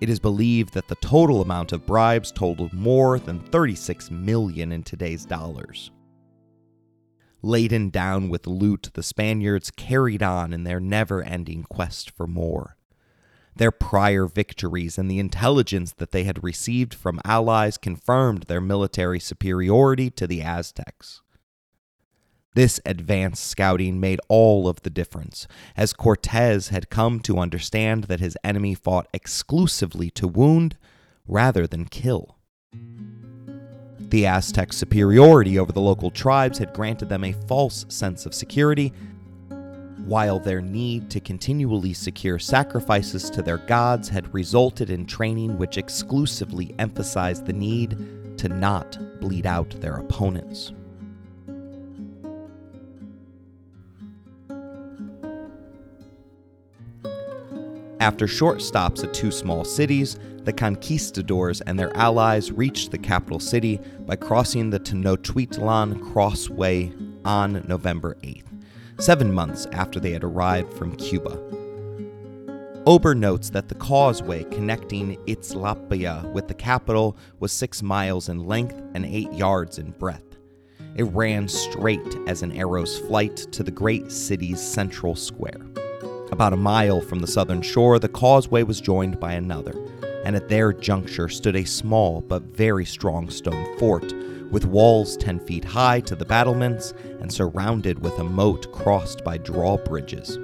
It 0.00 0.08
is 0.08 0.18
believed 0.18 0.72
that 0.72 0.88
the 0.88 0.94
total 0.94 1.42
amount 1.42 1.72
of 1.72 1.84
bribes 1.84 2.32
totaled 2.32 2.72
more 2.72 3.18
than 3.18 3.40
36 3.40 4.10
million 4.10 4.72
in 4.72 4.82
today's 4.82 5.26
dollars. 5.26 5.90
Laden 7.42 7.90
down 7.90 8.30
with 8.30 8.46
loot, 8.46 8.88
the 8.94 9.02
Spaniards 9.02 9.70
carried 9.70 10.22
on 10.22 10.54
in 10.54 10.64
their 10.64 10.80
never 10.80 11.22
ending 11.22 11.64
quest 11.64 12.10
for 12.12 12.26
more. 12.26 12.77
Their 13.56 13.72
prior 13.72 14.26
victories 14.26 14.98
and 14.98 15.10
the 15.10 15.18
intelligence 15.18 15.92
that 15.92 16.12
they 16.12 16.24
had 16.24 16.44
received 16.44 16.94
from 16.94 17.20
allies 17.24 17.76
confirmed 17.76 18.44
their 18.44 18.60
military 18.60 19.18
superiority 19.18 20.10
to 20.10 20.26
the 20.26 20.42
Aztecs. 20.42 21.22
This 22.54 22.80
advanced 22.86 23.46
scouting 23.46 24.00
made 24.00 24.20
all 24.28 24.68
of 24.68 24.82
the 24.82 24.90
difference, 24.90 25.46
as 25.76 25.92
Cortez 25.92 26.68
had 26.68 26.90
come 26.90 27.20
to 27.20 27.38
understand 27.38 28.04
that 28.04 28.20
his 28.20 28.36
enemy 28.42 28.74
fought 28.74 29.06
exclusively 29.12 30.10
to 30.10 30.26
wound 30.26 30.76
rather 31.26 31.66
than 31.66 31.84
kill. 31.84 32.36
The 33.98 34.26
Aztec 34.26 34.72
superiority 34.72 35.58
over 35.58 35.70
the 35.70 35.80
local 35.80 36.10
tribes 36.10 36.58
had 36.58 36.72
granted 36.72 37.10
them 37.10 37.24
a 37.24 37.32
false 37.32 37.84
sense 37.88 38.24
of 38.24 38.34
security, 38.34 38.92
while 40.08 40.40
their 40.40 40.62
need 40.62 41.10
to 41.10 41.20
continually 41.20 41.92
secure 41.92 42.38
sacrifices 42.38 43.28
to 43.28 43.42
their 43.42 43.58
gods 43.58 44.08
had 44.08 44.32
resulted 44.32 44.88
in 44.88 45.04
training 45.04 45.58
which 45.58 45.76
exclusively 45.76 46.74
emphasized 46.78 47.44
the 47.44 47.52
need 47.52 48.38
to 48.38 48.48
not 48.48 48.98
bleed 49.20 49.46
out 49.46 49.70
their 49.80 49.96
opponents. 49.96 50.72
After 58.00 58.26
short 58.26 58.62
stops 58.62 59.02
at 59.02 59.12
two 59.12 59.30
small 59.30 59.64
cities, 59.64 60.18
the 60.44 60.52
conquistadors 60.52 61.60
and 61.62 61.78
their 61.78 61.94
allies 61.94 62.50
reached 62.50 62.90
the 62.90 62.98
capital 62.98 63.38
city 63.38 63.78
by 64.06 64.16
crossing 64.16 64.70
the 64.70 64.80
Tenochtitlan 64.80 66.00
Crossway 66.10 66.90
on 67.26 67.62
November 67.68 68.16
8th, 68.22 68.47
seven 68.98 69.32
months 69.32 69.66
after 69.72 70.00
they 70.00 70.10
had 70.10 70.24
arrived 70.24 70.72
from 70.72 70.96
Cuba. 70.96 71.38
Ober 72.84 73.14
notes 73.14 73.50
that 73.50 73.68
the 73.68 73.74
causeway 73.74 74.44
connecting 74.44 75.16
Itzlapia 75.26 76.32
with 76.32 76.48
the 76.48 76.54
capital 76.54 77.16
was 77.38 77.52
six 77.52 77.82
miles 77.82 78.28
in 78.28 78.46
length 78.46 78.80
and 78.94 79.04
eight 79.04 79.32
yards 79.32 79.78
in 79.78 79.92
breadth. 79.92 80.38
It 80.96 81.04
ran 81.04 81.46
straight 81.46 82.16
as 82.26 82.42
an 82.42 82.52
arrow's 82.52 82.98
flight 82.98 83.36
to 83.52 83.62
the 83.62 83.70
great 83.70 84.10
city's 84.10 84.60
central 84.60 85.14
square. 85.14 85.60
About 86.32 86.52
a 86.52 86.56
mile 86.56 87.00
from 87.00 87.20
the 87.20 87.26
southern 87.26 87.62
shore, 87.62 87.98
the 87.98 88.08
causeway 88.08 88.62
was 88.62 88.80
joined 88.80 89.20
by 89.20 89.32
another, 89.34 89.74
and 90.28 90.36
at 90.36 90.46
their 90.46 90.74
juncture 90.74 91.26
stood 91.26 91.56
a 91.56 91.64
small 91.64 92.20
but 92.20 92.42
very 92.42 92.84
strong 92.84 93.30
stone 93.30 93.78
fort, 93.78 94.12
with 94.50 94.66
walls 94.66 95.16
10 95.16 95.40
feet 95.40 95.64
high 95.64 96.00
to 96.00 96.14
the 96.14 96.24
battlements 96.26 96.92
and 97.20 97.32
surrounded 97.32 97.98
with 97.98 98.12
a 98.18 98.24
moat 98.24 98.70
crossed 98.70 99.24
by 99.24 99.38
drawbridges. 99.38 100.36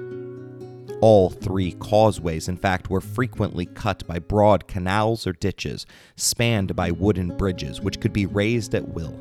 All 1.01 1.29
three 1.29 1.73
causeways, 1.73 2.47
in 2.47 2.57
fact, 2.57 2.89
were 2.89 2.99
frequently 2.99 3.67
cut 3.67 4.07
by 4.07 4.17
broad 4.17 4.67
canals 4.67 5.27
or 5.27 5.33
ditches, 5.33 5.85
spanned 6.15 6.75
by 6.75 6.89
wooden 6.89 7.37
bridges, 7.37 7.79
which 7.79 7.99
could 7.99 8.11
be 8.11 8.25
raised 8.25 8.73
at 8.73 8.87
will 8.87 9.15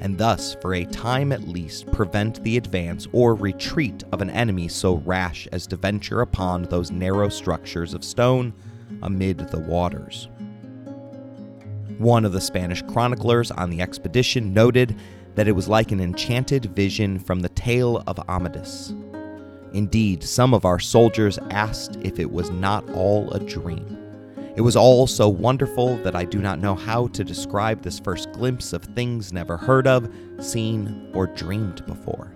and 0.00 0.18
thus, 0.18 0.56
for 0.60 0.74
a 0.74 0.84
time 0.86 1.30
at 1.30 1.48
least, 1.48 1.90
prevent 1.92 2.42
the 2.42 2.56
advance 2.56 3.06
or 3.12 3.34
retreat 3.34 4.02
of 4.12 4.20
an 4.20 4.30
enemy 4.30 4.66
so 4.66 4.96
rash 4.96 5.46
as 5.52 5.66
to 5.66 5.76
venture 5.76 6.20
upon 6.20 6.64
those 6.64 6.90
narrow 6.90 7.28
structures 7.28 7.94
of 7.94 8.02
stone 8.02 8.52
amid 9.02 9.38
the 9.38 9.58
waters. 9.58 10.28
One 11.98 12.24
of 12.24 12.32
the 12.32 12.40
Spanish 12.40 12.82
chroniclers 12.82 13.50
on 13.50 13.70
the 13.70 13.80
expedition 13.80 14.52
noted 14.52 14.96
that 15.34 15.48
it 15.48 15.52
was 15.52 15.68
like 15.68 15.92
an 15.92 16.00
enchanted 16.00 16.66
vision 16.76 17.18
from 17.18 17.40
the 17.40 17.48
tale 17.50 18.02
of 18.06 18.18
Amadis. 18.28 18.92
Indeed, 19.72 20.22
some 20.22 20.54
of 20.54 20.64
our 20.64 20.78
soldiers 20.78 21.38
asked 21.50 21.96
if 22.02 22.18
it 22.18 22.30
was 22.30 22.50
not 22.50 22.88
all 22.90 23.30
a 23.30 23.40
dream. 23.40 23.98
It 24.56 24.60
was 24.60 24.76
all 24.76 25.06
so 25.06 25.28
wonderful 25.28 25.96
that 25.98 26.14
I 26.14 26.24
do 26.24 26.38
not 26.38 26.60
know 26.60 26.76
how 26.76 27.08
to 27.08 27.24
describe 27.24 27.82
this 27.82 27.98
first 27.98 28.30
glimpse 28.32 28.72
of 28.72 28.84
things 28.84 29.32
never 29.32 29.56
heard 29.56 29.88
of, 29.88 30.08
seen, 30.38 31.10
or 31.12 31.26
dreamed 31.26 31.84
before. 31.86 32.33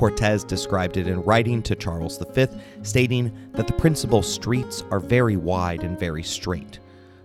Cortez 0.00 0.44
described 0.44 0.96
it 0.96 1.06
in 1.06 1.20
writing 1.24 1.62
to 1.62 1.74
Charles 1.74 2.16
V, 2.32 2.46
stating 2.82 3.30
that 3.52 3.66
the 3.66 3.74
principal 3.74 4.22
streets 4.22 4.82
are 4.90 4.98
very 4.98 5.36
wide 5.36 5.84
and 5.84 6.00
very 6.00 6.22
straight. 6.22 6.78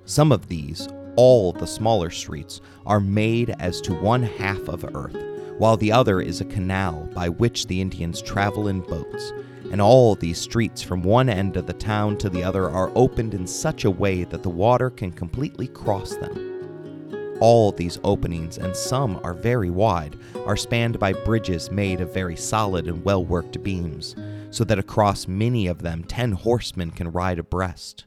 Some 0.03 0.33
of 0.33 0.49
these, 0.49 0.89
all 1.15 1.53
the 1.53 1.67
smaller 1.67 2.09
streets, 2.09 2.59
are 2.85 2.99
made 2.99 3.55
as 3.59 3.79
to 3.79 3.93
one 3.93 4.23
half 4.23 4.67
of 4.67 4.83
earth, 4.93 5.15
while 5.57 5.77
the 5.77 5.93
other 5.93 6.19
is 6.19 6.41
a 6.41 6.45
canal 6.45 7.09
by 7.15 7.29
which 7.29 7.65
the 7.67 7.79
Indians 7.79 8.21
travel 8.21 8.67
in 8.67 8.81
boats 8.81 9.31
and 9.71 9.81
all 9.81 10.13
these 10.13 10.37
streets 10.37 10.81
from 10.81 11.01
one 11.01 11.29
end 11.29 11.55
of 11.55 11.67
the 11.67 11.73
town 11.73 12.17
to 12.17 12.29
the 12.29 12.43
other 12.43 12.69
are 12.69 12.91
opened 12.93 13.33
in 13.33 13.47
such 13.47 13.85
a 13.85 13.89
way 13.91 14.25
that 14.25 14.43
the 14.43 14.49
water 14.49 14.89
can 14.89 15.13
completely 15.13 15.69
cross 15.69 16.17
them. 16.17 16.44
All 17.39 17.71
these 17.71 17.99
openings, 18.03 18.57
and 18.57 18.75
some 18.75 19.19
are 19.23 19.33
very 19.33 19.69
wide, 19.69 20.17
are 20.45 20.55
spanned 20.55 20.99
by 20.99 21.13
bridges 21.13 21.69
made 21.69 22.01
of 22.01 22.13
very 22.13 22.35
solid 22.35 22.87
and 22.87 23.03
well 23.03 23.23
worked 23.23 23.61
beams, 23.61 24.15
so 24.51 24.63
that 24.63 24.79
across 24.79 25.27
many 25.27 25.67
of 25.67 25.81
them 25.81 26.03
ten 26.03 26.31
horsemen 26.31 26.91
can 26.91 27.11
ride 27.11 27.39
abreast. 27.39 28.05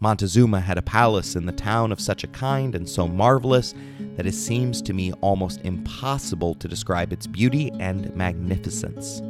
Montezuma 0.00 0.60
had 0.60 0.78
a 0.78 0.82
palace 0.82 1.34
in 1.34 1.46
the 1.46 1.52
town 1.52 1.90
of 1.90 2.00
such 2.00 2.22
a 2.22 2.28
kind 2.28 2.74
and 2.74 2.88
so 2.88 3.08
marvelous 3.08 3.74
that 4.16 4.26
it 4.26 4.34
seems 4.34 4.80
to 4.82 4.92
me 4.92 5.12
almost 5.20 5.60
impossible 5.62 6.54
to 6.54 6.68
describe 6.68 7.12
its 7.12 7.26
beauty 7.26 7.72
and 7.80 8.14
magnificence. 8.14 9.22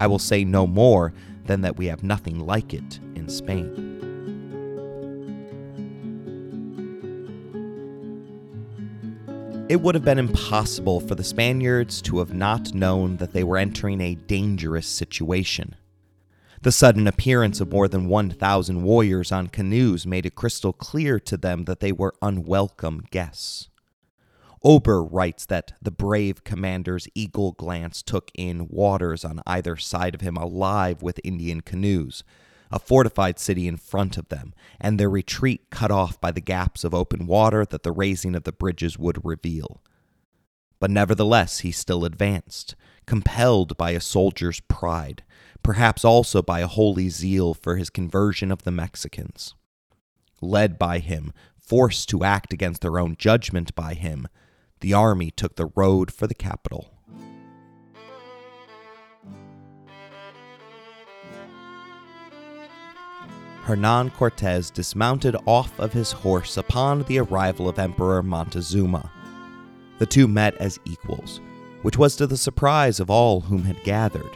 I 0.00 0.08
will 0.08 0.18
say 0.18 0.44
no 0.44 0.66
more 0.66 1.12
than 1.46 1.60
that 1.60 1.76
we 1.76 1.86
have 1.86 2.02
nothing 2.02 2.40
like 2.40 2.74
it 2.74 2.98
in 3.14 3.28
Spain. 3.28 3.97
It 9.68 9.82
would 9.82 9.94
have 9.94 10.04
been 10.04 10.18
impossible 10.18 10.98
for 10.98 11.14
the 11.14 11.22
Spaniards 11.22 12.00
to 12.02 12.20
have 12.20 12.32
not 12.32 12.72
known 12.72 13.18
that 13.18 13.34
they 13.34 13.44
were 13.44 13.58
entering 13.58 14.00
a 14.00 14.14
dangerous 14.14 14.86
situation. 14.86 15.76
The 16.62 16.72
sudden 16.72 17.06
appearance 17.06 17.60
of 17.60 17.70
more 17.70 17.86
than 17.86 18.08
1,000 18.08 18.82
warriors 18.82 19.30
on 19.30 19.48
canoes 19.48 20.06
made 20.06 20.24
it 20.24 20.34
crystal 20.34 20.72
clear 20.72 21.20
to 21.20 21.36
them 21.36 21.66
that 21.66 21.80
they 21.80 21.92
were 21.92 22.14
unwelcome 22.22 23.04
guests. 23.10 23.68
Ober 24.64 25.04
writes 25.04 25.44
that 25.44 25.74
the 25.82 25.90
brave 25.90 26.44
commander's 26.44 27.06
eagle 27.14 27.52
glance 27.52 28.02
took 28.02 28.30
in 28.34 28.68
waters 28.68 29.22
on 29.22 29.42
either 29.46 29.76
side 29.76 30.14
of 30.14 30.22
him 30.22 30.38
alive 30.38 31.02
with 31.02 31.20
Indian 31.22 31.60
canoes, 31.60 32.24
a 32.70 32.78
fortified 32.78 33.38
city 33.38 33.66
in 33.66 33.76
front 33.76 34.16
of 34.16 34.28
them, 34.28 34.54
and 34.80 34.98
their 34.98 35.10
retreat 35.10 35.70
cut 35.70 35.90
off 35.90 36.20
by 36.20 36.30
the 36.30 36.40
gaps 36.40 36.84
of 36.84 36.94
open 36.94 37.26
water 37.26 37.64
that 37.64 37.82
the 37.82 37.92
raising 37.92 38.34
of 38.34 38.44
the 38.44 38.52
bridges 38.52 38.98
would 38.98 39.24
reveal. 39.24 39.82
But 40.80 40.90
nevertheless 40.90 41.60
he 41.60 41.72
still 41.72 42.04
advanced, 42.04 42.76
compelled 43.06 43.76
by 43.76 43.92
a 43.92 44.00
soldier's 44.00 44.60
pride, 44.60 45.24
perhaps 45.62 46.04
also 46.04 46.42
by 46.42 46.60
a 46.60 46.66
holy 46.66 47.08
zeal 47.08 47.54
for 47.54 47.76
his 47.76 47.90
conversion 47.90 48.52
of 48.52 48.62
the 48.62 48.70
Mexicans. 48.70 49.54
Led 50.40 50.78
by 50.78 50.98
him, 51.00 51.32
forced 51.58 52.08
to 52.10 52.24
act 52.24 52.52
against 52.52 52.80
their 52.82 52.98
own 52.98 53.16
judgment 53.18 53.74
by 53.74 53.94
him, 53.94 54.28
the 54.80 54.94
army 54.94 55.30
took 55.30 55.56
the 55.56 55.70
road 55.74 56.12
for 56.12 56.26
the 56.26 56.34
capital. 56.34 56.94
Hernan 63.68 64.08
Cortez 64.12 64.70
dismounted 64.70 65.36
off 65.44 65.78
of 65.78 65.92
his 65.92 66.10
horse 66.10 66.56
upon 66.56 67.02
the 67.02 67.18
arrival 67.18 67.68
of 67.68 67.78
Emperor 67.78 68.22
Montezuma. 68.22 69.12
The 69.98 70.06
two 70.06 70.26
met 70.26 70.54
as 70.54 70.80
equals, 70.86 71.42
which 71.82 71.98
was 71.98 72.16
to 72.16 72.26
the 72.26 72.38
surprise 72.38 72.98
of 72.98 73.10
all 73.10 73.42
whom 73.42 73.64
had 73.64 73.84
gathered. 73.84 74.30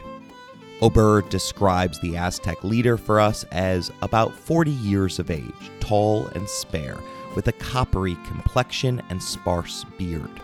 Ober 0.83 1.23
describes 1.23 1.99
the 1.99 2.15
Aztec 2.15 2.63
leader 2.63 2.95
for 2.95 3.19
us 3.19 3.43
as 3.45 3.91
about 4.03 4.35
40 4.35 4.69
years 4.69 5.17
of 5.17 5.31
age, 5.31 5.71
tall 5.79 6.27
and 6.35 6.47
spare, 6.47 6.99
with 7.35 7.47
a 7.47 7.53
coppery 7.53 8.15
complexion 8.27 9.01
and 9.09 9.23
sparse 9.23 9.83
beard. 9.97 10.41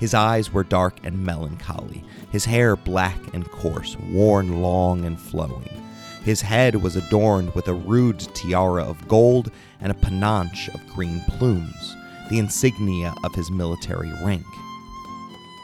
His 0.00 0.12
eyes 0.12 0.52
were 0.52 0.64
dark 0.64 0.98
and 1.04 1.24
melancholy, 1.24 2.02
his 2.32 2.44
hair 2.44 2.74
black 2.74 3.32
and 3.32 3.48
coarse, 3.48 3.96
worn 4.10 4.60
long 4.60 5.04
and 5.04 5.20
flowing. 5.20 5.87
His 6.28 6.42
head 6.42 6.74
was 6.74 6.94
adorned 6.94 7.54
with 7.54 7.68
a 7.68 7.72
rude 7.72 8.20
tiara 8.34 8.84
of 8.84 9.08
gold 9.08 9.50
and 9.80 9.90
a 9.90 9.94
panache 9.94 10.68
of 10.68 10.86
green 10.88 11.22
plumes, 11.26 11.96
the 12.28 12.38
insignia 12.38 13.14
of 13.24 13.34
his 13.34 13.50
military 13.50 14.12
rank. 14.22 14.44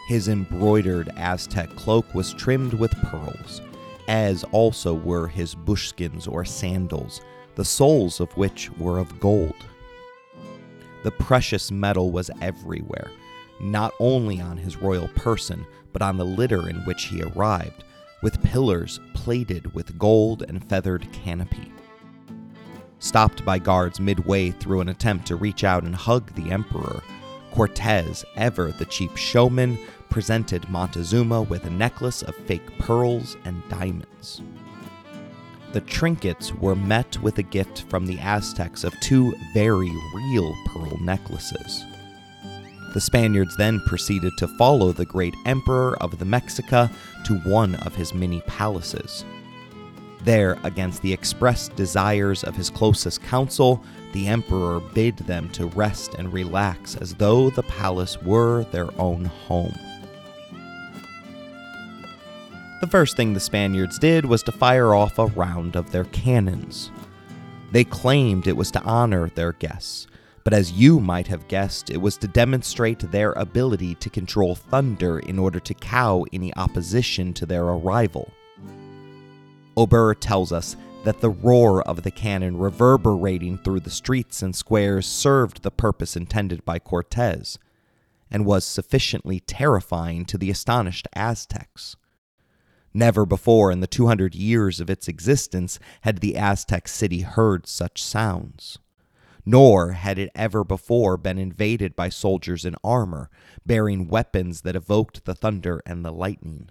His 0.08 0.26
embroidered 0.26 1.10
Aztec 1.18 1.68
cloak 1.76 2.14
was 2.14 2.32
trimmed 2.32 2.72
with 2.72 2.96
pearls, 3.02 3.60
as 4.08 4.42
also 4.52 4.94
were 4.94 5.28
his 5.28 5.54
buskins 5.54 6.26
or 6.26 6.46
sandals, 6.46 7.20
the 7.56 7.64
soles 7.66 8.18
of 8.18 8.34
which 8.34 8.70
were 8.78 8.98
of 8.98 9.20
gold. 9.20 9.66
The 11.02 11.10
precious 11.10 11.70
metal 11.70 12.10
was 12.10 12.30
everywhere, 12.40 13.10
not 13.60 13.92
only 14.00 14.40
on 14.40 14.56
his 14.56 14.78
royal 14.78 15.08
person, 15.08 15.66
but 15.92 16.00
on 16.00 16.16
the 16.16 16.24
litter 16.24 16.70
in 16.70 16.76
which 16.86 17.04
he 17.04 17.22
arrived, 17.22 17.83
with 18.24 18.42
pillars 18.42 18.98
plated 19.12 19.72
with 19.74 19.98
gold 19.98 20.42
and 20.48 20.66
feathered 20.68 21.06
canopy. 21.12 21.70
Stopped 22.98 23.44
by 23.44 23.58
guards 23.58 24.00
midway 24.00 24.50
through 24.50 24.80
an 24.80 24.88
attempt 24.88 25.26
to 25.26 25.36
reach 25.36 25.62
out 25.62 25.84
and 25.84 25.94
hug 25.94 26.32
the 26.34 26.50
emperor, 26.50 27.02
Cortez, 27.52 28.24
ever 28.34 28.72
the 28.72 28.86
cheap 28.86 29.14
showman, 29.14 29.78
presented 30.08 30.68
Montezuma 30.70 31.42
with 31.42 31.66
a 31.66 31.70
necklace 31.70 32.22
of 32.22 32.34
fake 32.34 32.78
pearls 32.78 33.36
and 33.44 33.62
diamonds. 33.68 34.40
the 35.74 35.80
trinkets 35.82 36.54
were 36.54 36.76
met 36.76 37.20
with 37.20 37.38
a 37.38 37.42
gift 37.42 37.82
from 37.90 38.06
the 38.06 38.18
Aztecs 38.20 38.84
of 38.84 38.98
two 39.00 39.34
very 39.52 39.92
real 40.14 40.54
pearl 40.68 40.96
necklaces. 41.00 41.84
The 42.94 43.00
Spaniards 43.00 43.56
then 43.56 43.80
proceeded 43.80 44.38
to 44.38 44.46
follow 44.46 44.92
the 44.92 45.04
great 45.04 45.34
emperor 45.46 46.00
of 46.00 46.16
the 46.16 46.24
Mexica 46.24 46.88
to 47.24 47.38
one 47.38 47.74
of 47.74 47.96
his 47.96 48.14
many 48.14 48.40
palaces. 48.42 49.24
There, 50.22 50.56
against 50.62 51.02
the 51.02 51.12
expressed 51.12 51.74
desires 51.74 52.44
of 52.44 52.54
his 52.54 52.70
closest 52.70 53.20
council, 53.24 53.84
the 54.12 54.28
emperor 54.28 54.78
bid 54.78 55.16
them 55.16 55.50
to 55.50 55.66
rest 55.66 56.14
and 56.14 56.32
relax 56.32 56.94
as 56.94 57.14
though 57.14 57.50
the 57.50 57.64
palace 57.64 58.22
were 58.22 58.62
their 58.70 58.88
own 59.00 59.24
home. 59.24 59.74
The 62.80 62.88
first 62.88 63.16
thing 63.16 63.32
the 63.32 63.40
Spaniards 63.40 63.98
did 63.98 64.24
was 64.24 64.44
to 64.44 64.52
fire 64.52 64.94
off 64.94 65.18
a 65.18 65.26
round 65.26 65.74
of 65.74 65.90
their 65.90 66.04
cannons. 66.04 66.92
They 67.72 67.82
claimed 67.82 68.46
it 68.46 68.56
was 68.56 68.70
to 68.70 68.82
honor 68.82 69.30
their 69.30 69.52
guests, 69.52 70.06
but 70.44 70.52
as 70.52 70.72
you 70.72 71.00
might 71.00 71.26
have 71.26 71.48
guessed, 71.48 71.88
it 71.90 71.96
was 71.96 72.18
to 72.18 72.28
demonstrate 72.28 73.10
their 73.10 73.32
ability 73.32 73.94
to 73.96 74.10
control 74.10 74.54
thunder 74.54 75.18
in 75.18 75.38
order 75.38 75.58
to 75.58 75.72
cow 75.72 76.24
any 76.34 76.54
opposition 76.54 77.32
to 77.32 77.46
their 77.46 77.64
arrival. 77.64 78.30
Ober 79.74 80.14
tells 80.14 80.52
us 80.52 80.76
that 81.04 81.20
the 81.20 81.30
roar 81.30 81.82
of 81.82 82.02
the 82.02 82.10
cannon 82.10 82.58
reverberating 82.58 83.58
through 83.58 83.80
the 83.80 83.90
streets 83.90 84.42
and 84.42 84.54
squares 84.54 85.06
served 85.06 85.62
the 85.62 85.70
purpose 85.70 86.14
intended 86.14 86.64
by 86.64 86.78
Cortez, 86.78 87.58
and 88.30 88.44
was 88.44 88.64
sufficiently 88.64 89.40
terrifying 89.40 90.24
to 90.26 90.36
the 90.36 90.50
astonished 90.50 91.08
Aztecs. 91.14 91.96
Never 92.92 93.26
before 93.26 93.72
in 93.72 93.80
the 93.80 93.86
200 93.86 94.34
years 94.34 94.78
of 94.78 94.88
its 94.88 95.08
existence 95.08 95.78
had 96.02 96.18
the 96.18 96.36
Aztec 96.36 96.86
city 96.86 97.20
heard 97.20 97.66
such 97.66 98.02
sounds. 98.02 98.78
Nor 99.46 99.92
had 99.92 100.18
it 100.18 100.30
ever 100.34 100.64
before 100.64 101.16
been 101.16 101.38
invaded 101.38 101.94
by 101.94 102.08
soldiers 102.08 102.64
in 102.64 102.76
armor, 102.82 103.30
bearing 103.66 104.08
weapons 104.08 104.62
that 104.62 104.76
evoked 104.76 105.24
the 105.24 105.34
thunder 105.34 105.82
and 105.84 106.04
the 106.04 106.12
lightning. 106.12 106.70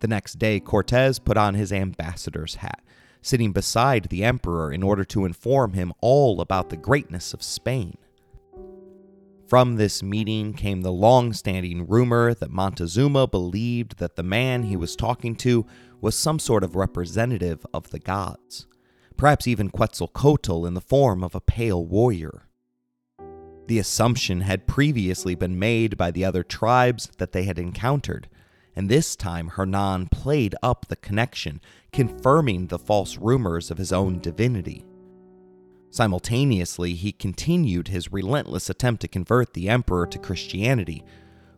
The 0.00 0.08
next 0.08 0.38
day, 0.38 0.60
Cortez 0.60 1.18
put 1.18 1.36
on 1.36 1.54
his 1.54 1.72
ambassador's 1.72 2.56
hat, 2.56 2.82
sitting 3.22 3.52
beside 3.52 4.04
the 4.04 4.24
emperor 4.24 4.72
in 4.72 4.82
order 4.82 5.04
to 5.04 5.24
inform 5.24 5.72
him 5.72 5.92
all 6.00 6.40
about 6.40 6.68
the 6.68 6.76
greatness 6.76 7.32
of 7.32 7.42
Spain. 7.42 7.96
From 9.48 9.76
this 9.76 10.02
meeting 10.02 10.54
came 10.54 10.82
the 10.82 10.90
long 10.90 11.32
standing 11.32 11.86
rumor 11.86 12.34
that 12.34 12.50
Montezuma 12.50 13.28
believed 13.28 13.98
that 13.98 14.16
the 14.16 14.24
man 14.24 14.64
he 14.64 14.76
was 14.76 14.96
talking 14.96 15.36
to 15.36 15.64
was 16.00 16.16
some 16.16 16.40
sort 16.40 16.64
of 16.64 16.74
representative 16.74 17.64
of 17.72 17.90
the 17.90 18.00
gods, 18.00 18.66
perhaps 19.16 19.46
even 19.46 19.70
Quetzalcoatl 19.70 20.66
in 20.66 20.74
the 20.74 20.80
form 20.80 21.24
of 21.24 21.34
a 21.34 21.40
pale 21.40 21.84
warrior. 21.84 22.42
The 23.66 23.78
assumption 23.78 24.42
had 24.42 24.68
previously 24.68 25.34
been 25.34 25.58
made 25.58 25.96
by 25.96 26.10
the 26.10 26.24
other 26.24 26.44
tribes 26.44 27.10
that 27.18 27.32
they 27.32 27.44
had 27.44 27.58
encountered, 27.58 28.28
and 28.76 28.88
this 28.88 29.16
time 29.16 29.48
Hernan 29.48 30.06
played 30.06 30.54
up 30.62 30.86
the 30.86 30.96
connection, 30.96 31.60
confirming 31.92 32.66
the 32.66 32.78
false 32.78 33.16
rumors 33.16 33.70
of 33.70 33.78
his 33.78 33.92
own 33.92 34.20
divinity. 34.20 34.84
Simultaneously, 35.90 36.92
he 36.92 37.10
continued 37.10 37.88
his 37.88 38.12
relentless 38.12 38.68
attempt 38.68 39.00
to 39.00 39.08
convert 39.08 39.54
the 39.54 39.68
emperor 39.68 40.06
to 40.06 40.18
Christianity, 40.18 41.02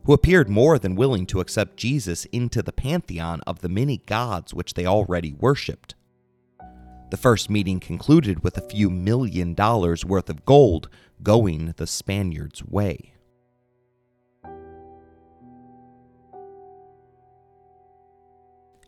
who 0.05 0.13
appeared 0.13 0.49
more 0.49 0.79
than 0.79 0.95
willing 0.95 1.25
to 1.27 1.41
accept 1.41 1.77
Jesus 1.77 2.25
into 2.25 2.61
the 2.61 2.71
pantheon 2.71 3.41
of 3.45 3.59
the 3.59 3.69
many 3.69 3.97
gods 4.05 4.53
which 4.53 4.73
they 4.73 4.85
already 4.85 5.33
worshipped. 5.33 5.93
The 7.09 7.17
first 7.17 7.49
meeting 7.49 7.79
concluded 7.79 8.43
with 8.43 8.57
a 8.57 8.69
few 8.69 8.89
million 8.89 9.55
dollars 9.55 10.05
worth 10.05 10.29
of 10.29 10.45
gold 10.45 10.89
going 11.23 11.73
the 11.77 11.87
Spaniards' 11.87 12.63
way. 12.63 13.13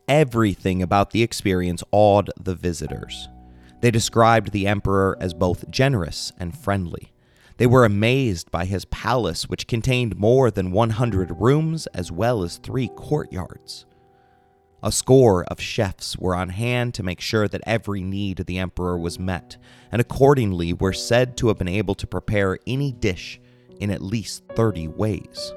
Everything 0.07 0.84
about 0.84 1.12
the 1.12 1.23
experience 1.23 1.84
awed 1.91 2.29
the 2.39 2.53
visitors. 2.53 3.29
They 3.81 3.89
described 3.89 4.51
the 4.51 4.67
emperor 4.67 5.17
as 5.19 5.34
both 5.34 5.71
generous 5.71 6.31
and 6.38 6.55
friendly. 6.55 7.13
They 7.57 7.65
were 7.65 7.86
amazed 7.86 8.51
by 8.51 8.65
his 8.65 8.86
palace, 8.86 9.49
which 9.49 9.67
contained 9.67 10.17
more 10.17 10.51
than 10.51 10.71
100 10.71 11.39
rooms 11.39 11.88
as 11.88 12.12
well 12.12 12.43
as 12.43 12.57
three 12.57 12.89
courtyards. 12.89 13.86
A 14.84 14.91
score 14.91 15.44
of 15.44 15.62
chefs 15.62 16.17
were 16.17 16.34
on 16.34 16.50
hand 16.50 16.96
to 16.96 17.04
make 17.04 17.22
sure 17.22 17.48
that 17.48 17.62
every 17.67 18.02
need 18.02 18.39
of 18.39 18.48
the 18.48 18.58
emperor 18.58 18.98
was 18.98 19.20
met, 19.20 19.58
and 19.91 20.02
accordingly 20.02 20.74
were 20.74 20.91
said 20.91 21.38
to 21.38 21.50
have 21.50 21.60
been 21.60 21.67
able 21.67 21.94
to 21.94 22.08
prepare 22.08 22.58
any 22.65 22.91
dish 22.91 23.39
in 23.80 23.91
at 23.91 24.02
least 24.02 24.44
30 24.56 24.88
ways. 24.88 25.54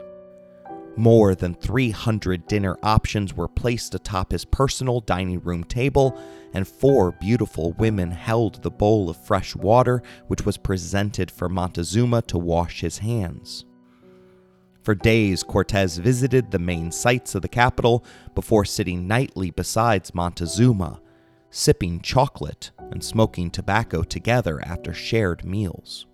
More 0.96 1.34
than 1.34 1.54
300 1.54 2.46
dinner 2.46 2.76
options 2.82 3.34
were 3.34 3.48
placed 3.48 3.94
atop 3.94 4.30
his 4.30 4.44
personal 4.44 5.00
dining 5.00 5.40
room 5.40 5.64
table, 5.64 6.20
and 6.52 6.68
four 6.68 7.12
beautiful 7.12 7.72
women 7.72 8.10
held 8.10 8.62
the 8.62 8.70
bowl 8.70 9.08
of 9.08 9.16
fresh 9.16 9.56
water 9.56 10.02
which 10.26 10.44
was 10.44 10.58
presented 10.58 11.30
for 11.30 11.48
Montezuma 11.48 12.20
to 12.22 12.36
wash 12.36 12.82
his 12.82 12.98
hands. 12.98 13.64
For 14.84 14.94
days, 14.94 15.42
Cortez 15.42 15.96
visited 15.96 16.50
the 16.50 16.58
main 16.58 16.92
sites 16.92 17.34
of 17.34 17.40
the 17.40 17.48
capital 17.48 18.04
before 18.34 18.66
sitting 18.66 19.08
nightly 19.08 19.50
beside 19.50 20.14
Montezuma, 20.14 21.00
sipping 21.48 22.02
chocolate 22.02 22.70
and 22.90 23.02
smoking 23.02 23.50
tobacco 23.50 24.02
together 24.02 24.60
after 24.62 24.92
shared 24.92 25.42
meals. 25.42 26.04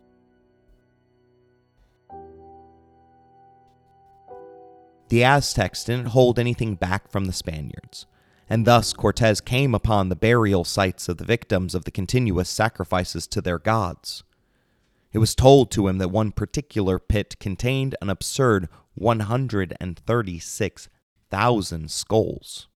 The 5.09 5.25
Aztecs 5.25 5.83
didn't 5.83 6.07
hold 6.07 6.39
anything 6.39 6.77
back 6.77 7.11
from 7.11 7.25
the 7.25 7.33
Spaniards, 7.33 8.07
and 8.49 8.69
thus 8.69 8.93
Cortez 8.93 9.41
came 9.41 9.75
upon 9.75 10.09
the 10.09 10.15
burial 10.15 10.63
sites 10.63 11.09
of 11.09 11.17
the 11.17 11.25
victims 11.25 11.75
of 11.75 11.85
the 11.85 11.91
continuous 11.91 12.49
sacrifices 12.49 13.27
to 13.27 13.41
their 13.41 13.59
gods. 13.59 14.23
It 15.13 15.19
was 15.19 15.35
told 15.35 15.71
to 15.73 15.89
him 15.89 15.99
that 15.99 16.11
one 16.11 16.33
particular 16.33 16.99
pit 16.99 17.39
contained 17.41 17.97
an 18.01 18.09
absurd 18.11 18.69
136,000 18.95 21.91
skulls. 21.91 22.69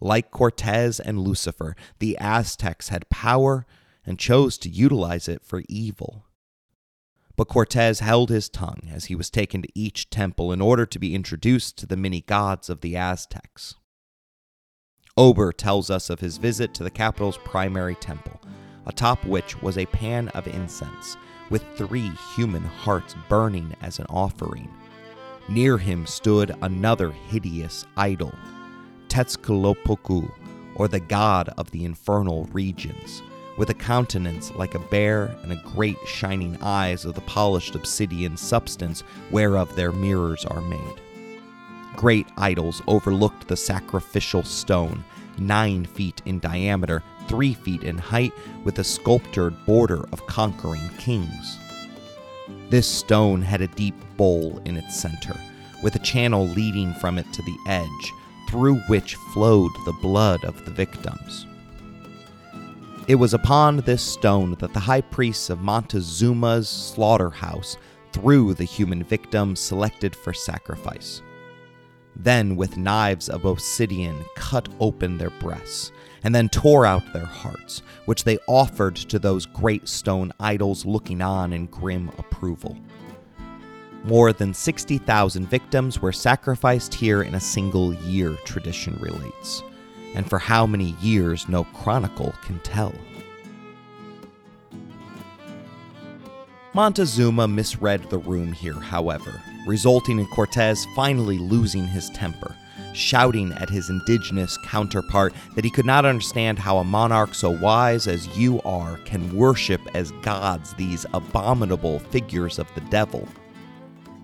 Like 0.00 0.30
Cortez 0.30 1.00
and 1.00 1.20
Lucifer, 1.20 1.74
the 1.98 2.16
Aztecs 2.18 2.88
had 2.88 3.08
power 3.08 3.66
and 4.04 4.18
chose 4.18 4.58
to 4.58 4.68
utilize 4.68 5.28
it 5.28 5.42
for 5.44 5.62
evil. 5.68 6.26
But 7.36 7.48
Cortez 7.48 8.00
held 8.00 8.30
his 8.30 8.48
tongue 8.48 8.88
as 8.90 9.04
he 9.04 9.14
was 9.14 9.30
taken 9.30 9.62
to 9.62 9.68
each 9.74 10.10
temple 10.10 10.52
in 10.52 10.60
order 10.60 10.84
to 10.86 10.98
be 10.98 11.14
introduced 11.14 11.78
to 11.78 11.86
the 11.86 11.96
many 11.96 12.22
gods 12.22 12.68
of 12.68 12.80
the 12.80 12.96
Aztecs. 12.96 13.76
Ober 15.16 15.52
tells 15.52 15.90
us 15.90 16.10
of 16.10 16.18
his 16.20 16.38
visit 16.38 16.74
to 16.74 16.82
the 16.82 16.90
capital's 16.90 17.38
primary 17.38 17.94
temple, 17.94 18.40
atop 18.88 19.24
which 19.24 19.60
was 19.62 19.78
a 19.78 19.86
pan 19.86 20.28
of 20.30 20.48
incense, 20.48 21.16
with 21.50 21.64
three 21.76 22.10
human 22.34 22.64
hearts 22.64 23.14
burning 23.28 23.74
as 23.80 23.98
an 23.98 24.06
offering. 24.08 24.68
Near 25.48 25.78
him 25.78 26.06
stood 26.06 26.54
another 26.60 27.10
hideous 27.10 27.86
idol, 27.96 28.32
Tezcatlipoca, 29.08 30.30
or 30.74 30.88
the 30.88 31.00
god 31.00 31.48
of 31.56 31.70
the 31.70 31.84
infernal 31.84 32.44
regions, 32.52 33.22
with 33.56 33.70
a 33.70 33.74
countenance 33.74 34.52
like 34.52 34.74
a 34.74 34.78
bear 34.78 35.36
and 35.42 35.52
a 35.52 35.62
great 35.74 35.98
shining 36.06 36.56
eyes 36.60 37.04
of 37.04 37.14
the 37.14 37.20
polished 37.22 37.74
obsidian 37.74 38.36
substance 38.36 39.02
whereof 39.30 39.74
their 39.74 39.90
mirrors 39.90 40.44
are 40.44 40.60
made. 40.60 41.00
Great 41.96 42.28
idols 42.36 42.80
overlooked 42.86 43.48
the 43.48 43.56
sacrificial 43.56 44.44
stone, 44.44 45.02
nine 45.38 45.84
feet 45.84 46.22
in 46.26 46.38
diameter, 46.38 47.02
three 47.28 47.54
feet 47.54 47.82
in 47.82 47.98
height, 47.98 48.32
with 48.64 48.78
a 48.78 48.84
sculptured 48.84 49.54
border 49.66 50.04
of 50.12 50.26
conquering 50.26 50.88
kings. 50.98 51.58
This 52.70 52.86
stone 52.86 53.42
had 53.42 53.60
a 53.60 53.68
deep 53.68 53.94
bowl 54.16 54.60
in 54.64 54.76
its 54.76 54.98
center, 54.98 55.38
with 55.82 55.94
a 55.94 56.00
channel 56.00 56.46
leading 56.46 56.92
from 56.94 57.18
it 57.18 57.32
to 57.32 57.42
the 57.42 57.56
edge, 57.68 58.12
through 58.48 58.76
which 58.88 59.14
flowed 59.32 59.72
the 59.84 59.96
blood 60.00 60.44
of 60.44 60.64
the 60.64 60.70
victims. 60.70 61.46
It 63.06 63.14
was 63.14 63.32
upon 63.32 63.78
this 63.78 64.02
stone 64.02 64.54
that 64.58 64.74
the 64.74 64.80
high 64.80 65.00
priests 65.00 65.48
of 65.48 65.60
Montezuma's 65.60 66.68
slaughterhouse 66.68 67.76
threw 68.12 68.52
the 68.52 68.64
human 68.64 69.02
victims 69.02 69.60
selected 69.60 70.14
for 70.14 70.34
sacrifice. 70.34 71.22
Then, 72.16 72.56
with 72.56 72.76
knives 72.76 73.28
of 73.28 73.44
obsidian, 73.44 74.24
cut 74.34 74.68
open 74.80 75.16
their 75.16 75.30
breasts, 75.30 75.92
and 76.24 76.34
then 76.34 76.48
tore 76.48 76.84
out 76.84 77.12
their 77.12 77.24
hearts, 77.24 77.82
which 78.06 78.24
they 78.24 78.38
offered 78.46 78.96
to 78.96 79.18
those 79.18 79.46
great 79.46 79.88
stone 79.88 80.32
idols 80.40 80.84
looking 80.84 81.22
on 81.22 81.52
in 81.52 81.66
grim 81.66 82.10
approval. 82.18 82.76
More 84.04 84.32
than 84.32 84.54
60,000 84.54 85.48
victims 85.48 86.00
were 86.00 86.12
sacrificed 86.12 86.94
here 86.94 87.22
in 87.22 87.34
a 87.34 87.40
single 87.40 87.94
year, 87.94 88.36
tradition 88.44 88.96
relates 89.00 89.62
and 90.14 90.28
for 90.28 90.38
how 90.38 90.66
many 90.66 90.96
years 91.00 91.48
no 91.48 91.64
chronicle 91.64 92.34
can 92.42 92.58
tell. 92.60 92.92
Montezuma 96.74 97.48
misread 97.48 98.08
the 98.10 98.18
room 98.18 98.52
here, 98.52 98.74
however, 98.74 99.42
resulting 99.66 100.18
in 100.18 100.26
Cortez 100.26 100.86
finally 100.94 101.38
losing 101.38 101.86
his 101.86 102.08
temper, 102.10 102.54
shouting 102.94 103.52
at 103.52 103.70
his 103.70 103.90
indigenous 103.90 104.56
counterpart 104.58 105.32
that 105.54 105.64
he 105.64 105.70
could 105.70 105.86
not 105.86 106.04
understand 106.04 106.58
how 106.58 106.78
a 106.78 106.84
monarch 106.84 107.34
so 107.34 107.50
wise 107.50 108.06
as 108.06 108.36
you 108.36 108.60
are 108.62 108.98
can 109.04 109.34
worship 109.36 109.80
as 109.94 110.12
gods 110.22 110.74
these 110.74 111.06
abominable 111.14 111.98
figures 111.98 112.58
of 112.58 112.66
the 112.74 112.80
devil. 112.82 113.26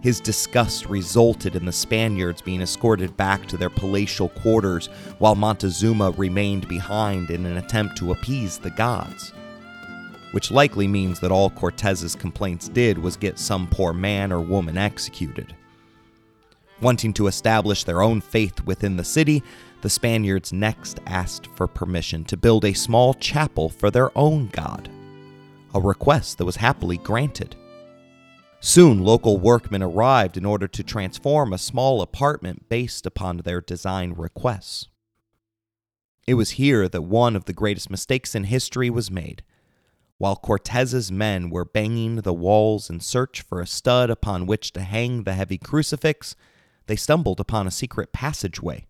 His 0.04 0.20
disgust 0.20 0.84
resulted 0.84 1.56
in 1.56 1.64
the 1.64 1.72
Spaniards 1.72 2.42
being 2.42 2.60
escorted 2.60 3.16
back 3.16 3.46
to 3.46 3.56
their 3.56 3.70
palatial 3.70 4.28
quarters 4.28 4.88
while 5.18 5.34
Montezuma 5.34 6.10
remained 6.10 6.68
behind 6.68 7.30
in 7.30 7.46
an 7.46 7.56
attempt 7.56 7.96
to 7.96 8.12
appease 8.12 8.58
the 8.58 8.68
gods. 8.68 9.32
Which 10.32 10.50
likely 10.50 10.86
means 10.86 11.20
that 11.20 11.30
all 11.30 11.48
Cortez's 11.48 12.14
complaints 12.14 12.68
did 12.68 12.98
was 12.98 13.16
get 13.16 13.38
some 13.38 13.66
poor 13.66 13.94
man 13.94 14.30
or 14.30 14.40
woman 14.40 14.76
executed. 14.76 15.54
Wanting 16.80 17.12
to 17.14 17.28
establish 17.28 17.84
their 17.84 18.02
own 18.02 18.20
faith 18.20 18.60
within 18.62 18.96
the 18.96 19.04
city, 19.04 19.42
the 19.82 19.90
Spaniards 19.90 20.52
next 20.52 21.00
asked 21.06 21.46
for 21.46 21.66
permission 21.66 22.24
to 22.24 22.36
build 22.36 22.64
a 22.64 22.72
small 22.72 23.14
chapel 23.14 23.68
for 23.68 23.90
their 23.90 24.16
own 24.16 24.48
god, 24.48 24.90
a 25.74 25.80
request 25.80 26.38
that 26.38 26.44
was 26.44 26.56
happily 26.56 26.96
granted. 26.96 27.54
Soon, 28.60 29.04
local 29.04 29.38
workmen 29.38 29.82
arrived 29.82 30.38
in 30.38 30.46
order 30.46 30.66
to 30.66 30.82
transform 30.82 31.52
a 31.52 31.58
small 31.58 32.00
apartment 32.00 32.68
based 32.68 33.04
upon 33.04 33.36
their 33.36 33.60
design 33.60 34.14
requests. 34.14 34.88
It 36.26 36.34
was 36.34 36.52
here 36.52 36.88
that 36.88 37.02
one 37.02 37.36
of 37.36 37.44
the 37.44 37.52
greatest 37.52 37.90
mistakes 37.90 38.34
in 38.34 38.44
history 38.44 38.88
was 38.88 39.10
made. 39.10 39.42
While 40.16 40.36
Cortez's 40.36 41.12
men 41.12 41.50
were 41.50 41.66
banging 41.66 42.16
the 42.16 42.32
walls 42.32 42.88
in 42.88 43.00
search 43.00 43.42
for 43.42 43.60
a 43.60 43.66
stud 43.66 44.08
upon 44.08 44.46
which 44.46 44.72
to 44.72 44.80
hang 44.80 45.24
the 45.24 45.34
heavy 45.34 45.58
crucifix, 45.58 46.34
they 46.86 46.96
stumbled 46.96 47.40
upon 47.40 47.66
a 47.66 47.70
secret 47.70 48.12
passageway. 48.12 48.86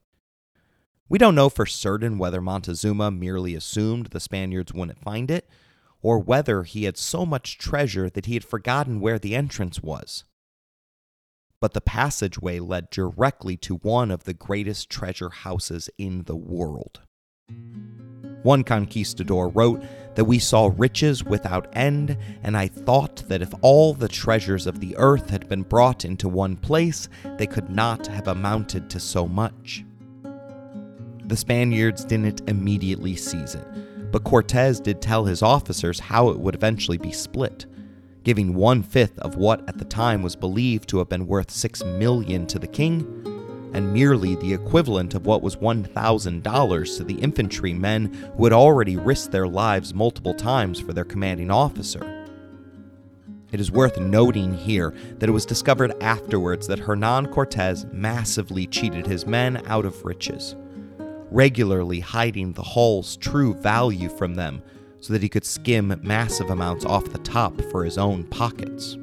We 1.08 1.18
don't 1.18 1.34
know 1.34 1.48
for 1.48 1.66
certain 1.66 2.18
whether 2.18 2.40
Montezuma 2.40 3.10
merely 3.10 3.54
assumed 3.54 4.06
the 4.06 4.20
Spaniards 4.20 4.72
wouldn't 4.72 5.02
find 5.02 5.30
it, 5.30 5.48
or 6.02 6.18
whether 6.18 6.64
he 6.64 6.84
had 6.84 6.96
so 6.96 7.24
much 7.24 7.58
treasure 7.58 8.10
that 8.10 8.26
he 8.26 8.34
had 8.34 8.44
forgotten 8.44 9.00
where 9.00 9.18
the 9.18 9.34
entrance 9.34 9.82
was. 9.82 10.24
But 11.60 11.72
the 11.72 11.80
passageway 11.80 12.58
led 12.58 12.90
directly 12.90 13.56
to 13.58 13.76
one 13.76 14.10
of 14.10 14.24
the 14.24 14.34
greatest 14.34 14.90
treasure 14.90 15.30
houses 15.30 15.88
in 15.96 16.24
the 16.24 16.36
world. 16.36 17.00
One 18.42 18.64
conquistador 18.64 19.48
wrote 19.48 19.82
that 20.14 20.24
we 20.24 20.38
saw 20.38 20.72
riches 20.76 21.24
without 21.24 21.68
end, 21.72 22.16
and 22.42 22.56
I 22.56 22.68
thought 22.68 23.24
that 23.28 23.42
if 23.42 23.52
all 23.62 23.94
the 23.94 24.08
treasures 24.08 24.66
of 24.66 24.80
the 24.80 24.96
earth 24.96 25.30
had 25.30 25.48
been 25.48 25.62
brought 25.62 26.04
into 26.04 26.28
one 26.28 26.56
place, 26.56 27.08
they 27.38 27.46
could 27.46 27.70
not 27.70 28.06
have 28.06 28.28
amounted 28.28 28.88
to 28.90 29.00
so 29.00 29.26
much. 29.26 29.84
The 31.24 31.36
Spaniards 31.36 32.04
didn't 32.04 32.48
immediately 32.48 33.16
seize 33.16 33.54
it, 33.54 33.66
but 34.12 34.24
Cortez 34.24 34.78
did 34.80 35.00
tell 35.00 35.24
his 35.24 35.42
officers 35.42 35.98
how 35.98 36.28
it 36.28 36.38
would 36.38 36.54
eventually 36.54 36.98
be 36.98 37.12
split, 37.12 37.66
giving 38.22 38.54
one 38.54 38.82
fifth 38.82 39.18
of 39.20 39.36
what 39.36 39.66
at 39.68 39.78
the 39.78 39.84
time 39.84 40.22
was 40.22 40.36
believed 40.36 40.88
to 40.90 40.98
have 40.98 41.08
been 41.08 41.26
worth 41.26 41.50
six 41.50 41.82
million 41.82 42.46
to 42.46 42.58
the 42.58 42.66
king, 42.66 43.33
and 43.74 43.92
merely 43.92 44.36
the 44.36 44.54
equivalent 44.54 45.14
of 45.14 45.26
what 45.26 45.42
was 45.42 45.56
$1,000 45.56 46.96
to 46.96 47.04
the 47.04 47.14
infantrymen 47.14 48.12
who 48.36 48.44
had 48.44 48.52
already 48.52 48.96
risked 48.96 49.32
their 49.32 49.46
lives 49.46 49.92
multiple 49.92 50.34
times 50.34 50.80
for 50.80 50.92
their 50.92 51.04
commanding 51.04 51.50
officer. 51.50 52.24
It 53.52 53.60
is 53.60 53.70
worth 53.70 53.98
noting 53.98 54.54
here 54.54 54.94
that 55.18 55.28
it 55.28 55.32
was 55.32 55.46
discovered 55.46 55.94
afterwards 56.02 56.66
that 56.68 56.78
Hernan 56.78 57.26
Cortez 57.26 57.86
massively 57.92 58.66
cheated 58.66 59.06
his 59.06 59.26
men 59.26 59.62
out 59.66 59.84
of 59.84 60.04
riches 60.04 60.56
regularly 61.34 61.98
hiding 61.98 62.52
the 62.52 62.62
hull's 62.62 63.16
true 63.16 63.54
value 63.54 64.08
from 64.08 64.36
them 64.36 64.62
so 65.00 65.12
that 65.12 65.22
he 65.22 65.28
could 65.28 65.44
skim 65.44 66.00
massive 66.02 66.48
amounts 66.48 66.84
off 66.84 67.04
the 67.06 67.18
top 67.18 67.60
for 67.70 67.84
his 67.84 67.98
own 67.98 68.24
pockets. 68.24 68.96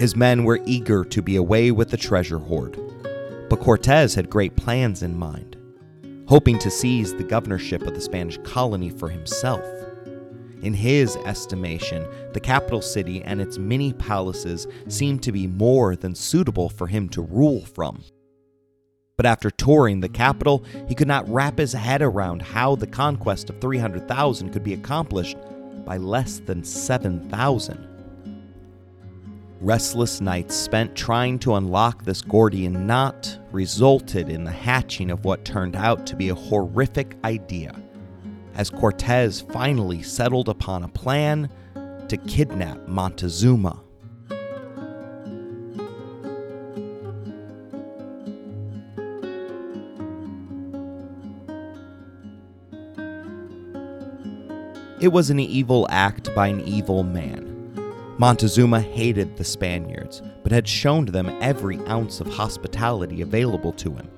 His 0.00 0.16
men 0.16 0.44
were 0.44 0.62
eager 0.64 1.04
to 1.04 1.20
be 1.20 1.36
away 1.36 1.70
with 1.72 1.90
the 1.90 1.98
treasure 1.98 2.38
hoard, 2.38 2.80
but 3.50 3.60
Cortez 3.60 4.14
had 4.14 4.30
great 4.30 4.56
plans 4.56 5.02
in 5.02 5.14
mind, 5.14 5.58
hoping 6.26 6.58
to 6.60 6.70
seize 6.70 7.12
the 7.12 7.22
governorship 7.22 7.82
of 7.82 7.92
the 7.92 8.00
Spanish 8.00 8.38
colony 8.42 8.88
for 8.88 9.10
himself. 9.10 9.62
In 10.62 10.72
his 10.72 11.16
estimation, 11.26 12.08
the 12.32 12.40
capital 12.40 12.80
city 12.80 13.20
and 13.24 13.42
its 13.42 13.58
many 13.58 13.92
palaces 13.92 14.66
seemed 14.88 15.22
to 15.22 15.32
be 15.32 15.46
more 15.46 15.94
than 15.96 16.14
suitable 16.14 16.70
for 16.70 16.86
him 16.86 17.06
to 17.10 17.20
rule 17.20 17.66
from. 17.66 18.02
But 19.18 19.26
after 19.26 19.50
touring 19.50 20.00
the 20.00 20.08
capital, 20.08 20.64
he 20.88 20.94
could 20.94 21.08
not 21.08 21.28
wrap 21.28 21.58
his 21.58 21.74
head 21.74 22.00
around 22.00 22.40
how 22.40 22.74
the 22.74 22.86
conquest 22.86 23.50
of 23.50 23.60
300,000 23.60 24.48
could 24.48 24.64
be 24.64 24.72
accomplished 24.72 25.36
by 25.84 25.98
less 25.98 26.38
than 26.38 26.64
7,000. 26.64 27.89
Restless 29.62 30.22
nights 30.22 30.56
spent 30.56 30.96
trying 30.96 31.38
to 31.40 31.56
unlock 31.56 32.02
this 32.02 32.22
Gordian 32.22 32.86
knot 32.86 33.38
resulted 33.52 34.30
in 34.30 34.42
the 34.42 34.50
hatching 34.50 35.10
of 35.10 35.26
what 35.26 35.44
turned 35.44 35.76
out 35.76 36.06
to 36.06 36.16
be 36.16 36.30
a 36.30 36.34
horrific 36.34 37.14
idea, 37.24 37.78
as 38.54 38.70
Cortez 38.70 39.42
finally 39.42 40.00
settled 40.00 40.48
upon 40.48 40.82
a 40.82 40.88
plan 40.88 41.50
to 42.08 42.16
kidnap 42.16 42.88
Montezuma. 42.88 43.82
It 55.02 55.08
was 55.08 55.28
an 55.28 55.38
evil 55.38 55.86
act 55.90 56.34
by 56.34 56.46
an 56.46 56.62
evil 56.62 57.02
man. 57.02 57.49
Montezuma 58.20 58.82
hated 58.82 59.34
the 59.34 59.44
Spaniards, 59.44 60.20
but 60.42 60.52
had 60.52 60.68
shown 60.68 61.06
them 61.06 61.34
every 61.40 61.78
ounce 61.86 62.20
of 62.20 62.26
hospitality 62.26 63.22
available 63.22 63.72
to 63.72 63.94
him. 63.94 64.10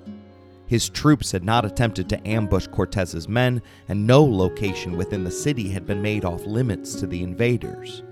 His 0.67 0.89
troops 0.89 1.31
had 1.31 1.45
not 1.45 1.65
attempted 1.65 2.09
to 2.09 2.29
ambush 2.29 2.67
Cortez's 2.67 3.29
men, 3.29 3.63
and 3.87 4.05
no 4.05 4.25
location 4.25 4.97
within 4.97 5.23
the 5.23 5.31
city 5.31 5.69
had 5.69 5.87
been 5.87 6.03
made 6.03 6.25
off 6.25 6.45
limits 6.47 6.97
to 6.97 7.07
the 7.07 7.23
invaders. 7.23 8.03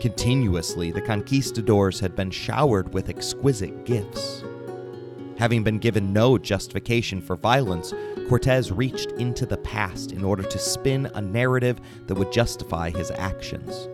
Continuously, 0.00 0.90
the 0.90 1.00
conquistadors 1.00 2.00
had 2.00 2.16
been 2.16 2.32
showered 2.32 2.92
with 2.92 3.08
exquisite 3.08 3.84
gifts. 3.84 4.42
Having 5.38 5.62
been 5.62 5.78
given 5.78 6.12
no 6.12 6.36
justification 6.36 7.20
for 7.20 7.36
violence, 7.36 7.94
Cortez 8.28 8.72
reached 8.72 9.12
into 9.12 9.46
the 9.46 9.58
past 9.58 10.10
in 10.10 10.24
order 10.24 10.42
to 10.42 10.58
spin 10.58 11.06
a 11.14 11.20
narrative 11.20 11.80
that 12.08 12.16
would 12.16 12.32
justify 12.32 12.90
his 12.90 13.12
actions. 13.12 13.88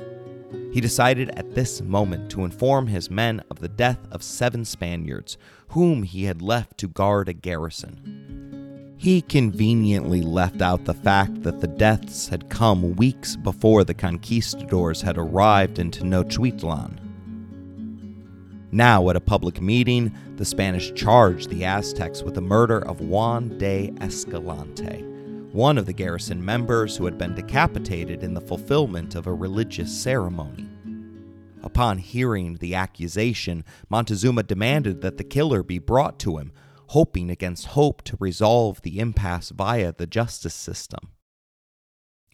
He 0.72 0.80
decided 0.80 1.28
at 1.36 1.54
this 1.54 1.82
moment 1.82 2.30
to 2.30 2.44
inform 2.44 2.86
his 2.86 3.10
men 3.10 3.42
of 3.50 3.58
the 3.60 3.68
death 3.68 3.98
of 4.10 4.22
seven 4.22 4.64
Spaniards, 4.64 5.36
whom 5.68 6.02
he 6.02 6.24
had 6.24 6.40
left 6.40 6.78
to 6.78 6.88
guard 6.88 7.28
a 7.28 7.34
garrison. 7.34 8.94
He 8.96 9.20
conveniently 9.20 10.22
left 10.22 10.62
out 10.62 10.86
the 10.86 10.94
fact 10.94 11.42
that 11.42 11.60
the 11.60 11.66
deaths 11.66 12.28
had 12.28 12.48
come 12.48 12.96
weeks 12.96 13.36
before 13.36 13.84
the 13.84 13.92
conquistadors 13.94 15.02
had 15.02 15.18
arrived 15.18 15.78
in 15.78 15.90
Tenochtitlan. 15.90 16.98
Now, 18.70 19.10
at 19.10 19.16
a 19.16 19.20
public 19.20 19.60
meeting, 19.60 20.16
the 20.36 20.46
Spanish 20.46 20.94
charged 20.94 21.50
the 21.50 21.66
Aztecs 21.66 22.22
with 22.22 22.34
the 22.34 22.40
murder 22.40 22.78
of 22.88 23.02
Juan 23.02 23.58
de 23.58 23.92
Escalante, 24.00 25.04
one 25.53 25.76
of 25.76 25.84
the 25.84 25.92
garrison 25.92 26.42
members 26.42 26.96
who 26.96 27.05
had 27.05 27.18
been 27.18 27.34
decapitated 27.34 28.22
in 28.22 28.32
the 28.32 28.40
fulfillment 28.40 29.14
of 29.14 29.26
a 29.26 29.34
religious 29.34 29.92
ceremony. 29.92 30.66
Upon 31.62 31.98
hearing 31.98 32.57
the 32.57 32.74
accusation, 32.74 33.64
Montezuma 33.90 34.44
demanded 34.44 35.03
that 35.03 35.18
the 35.18 35.24
killer 35.24 35.62
be 35.62 35.78
brought 35.78 36.18
to 36.20 36.38
him, 36.38 36.53
hoping 36.88 37.30
against 37.30 37.66
hope 37.66 38.03
to 38.03 38.16
resolve 38.18 38.80
the 38.80 38.98
impasse 38.98 39.50
via 39.50 39.92
the 39.92 40.07
justice 40.07 40.55
system. 40.55 41.11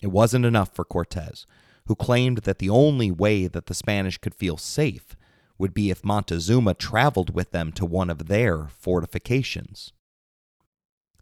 It 0.01 0.09
wasn't 0.09 0.47
enough 0.47 0.73
for 0.73 0.85
Cortez, 0.85 1.45
who 1.87 1.97
claimed 1.97 2.39
that 2.39 2.61
the 2.61 2.71
only 2.71 3.11
way 3.11 3.49
that 3.49 3.67
the 3.67 3.75
Spanish 3.75 4.19
could 4.19 4.35
feel 4.35 4.57
safe 4.57 5.17
would 5.59 5.75
be 5.75 5.91
if 5.91 6.05
Montezuma 6.05 6.75
traveled 6.75 7.35
with 7.35 7.51
them 7.51 7.73
to 7.73 7.85
one 7.85 8.11
of 8.11 8.29
their 8.29 8.69
fortifications. 8.69 9.93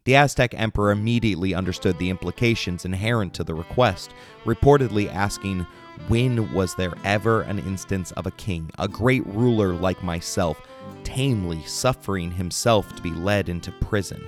The 0.06 0.14
Aztec 0.14 0.54
emperor 0.54 0.92
immediately 0.92 1.52
understood 1.52 1.98
the 1.98 2.10
implications 2.10 2.84
inherent 2.84 3.34
to 3.34 3.44
the 3.44 3.54
request, 3.54 4.12
reportedly 4.44 5.12
asking, 5.12 5.66
When 6.06 6.54
was 6.54 6.76
there 6.76 6.94
ever 7.04 7.42
an 7.42 7.58
instance 7.58 8.12
of 8.12 8.24
a 8.24 8.30
king, 8.30 8.70
a 8.78 8.86
great 8.86 9.26
ruler 9.26 9.74
like 9.74 10.04
myself, 10.04 10.60
tamely 11.02 11.60
suffering 11.64 12.30
himself 12.30 12.94
to 12.94 13.02
be 13.02 13.10
led 13.10 13.48
into 13.48 13.72
prison, 13.72 14.24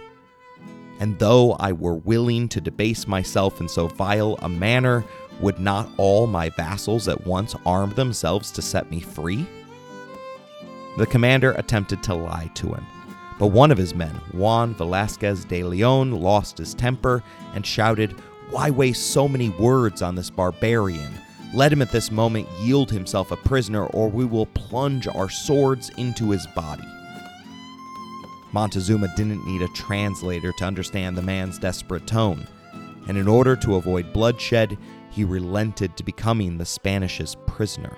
And 0.99 1.17
though 1.21 1.53
I 1.53 1.71
were 1.71 1.95
willing 1.95 2.49
to 2.49 2.61
debase 2.61 3.07
myself 3.07 3.61
in 3.61 3.69
so 3.69 3.87
vile 3.87 4.37
a 4.43 4.49
manner, 4.49 5.05
would 5.41 5.61
not 5.61 5.89
all 5.97 6.27
my 6.27 6.49
vassals 6.51 7.07
at 7.07 7.25
once 7.25 7.55
arm 7.65 7.91
themselves 7.91 8.51
to 8.51 8.63
set 8.63 8.91
me 8.91 8.99
free? 8.99 9.47
The 10.97 11.07
commander 11.07 11.53
attempted 11.53 12.03
to 12.03 12.15
lie 12.17 12.51
to 12.55 12.67
him, 12.75 12.85
but 13.39 13.49
one 13.49 13.71
of 13.71 13.79
his 13.79 13.95
men, 13.95 14.15
Juan 14.33 14.75
Velasquez 14.75 15.45
de 15.45 15.63
Leon, 15.63 16.11
lost 16.11 16.59
his 16.59 16.75
temper 16.75 17.23
and 17.55 17.65
shouted, 17.65 18.13
Why 18.51 18.71
waste 18.71 19.13
so 19.13 19.29
many 19.29 19.51
words 19.51 20.03
on 20.03 20.17
this 20.17 20.31
barbarian? 20.31 21.13
Let 21.55 21.73
him 21.73 21.81
at 21.81 21.93
this 21.93 22.11
moment 22.11 22.49
yield 22.61 22.91
himself 22.91 23.31
a 23.31 23.37
prisoner, 23.37 23.87
or 23.87 24.09
we 24.09 24.25
will 24.25 24.47
plunge 24.47 25.07
our 25.07 25.31
swords 25.31 25.91
into 25.97 26.31
his 26.31 26.47
body. 26.49 26.87
Montezuma 28.53 29.09
didn't 29.17 29.47
need 29.47 29.63
a 29.63 29.69
translator 29.69 30.53
to 30.59 30.65
understand 30.65 31.17
the 31.17 31.23
man's 31.23 31.59
desperate 31.59 32.07
tone, 32.07 32.47
and 33.07 33.17
in 33.17 33.29
order 33.29 33.55
to 33.57 33.77
avoid 33.77 34.13
bloodshed, 34.13 34.77
he 35.11 35.25
relented 35.25 35.97
to 35.97 36.05
becoming 36.05 36.59
the 36.59 36.65
Spanish's 36.65 37.37
prisoner. 37.47 37.97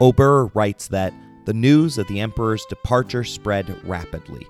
Ober 0.00 0.46
writes 0.54 0.88
that 0.88 1.14
the 1.44 1.54
news 1.54 1.98
of 1.98 2.06
the 2.08 2.20
emperor's 2.20 2.64
departure 2.66 3.24
spread 3.24 3.78
rapidly, 3.86 4.46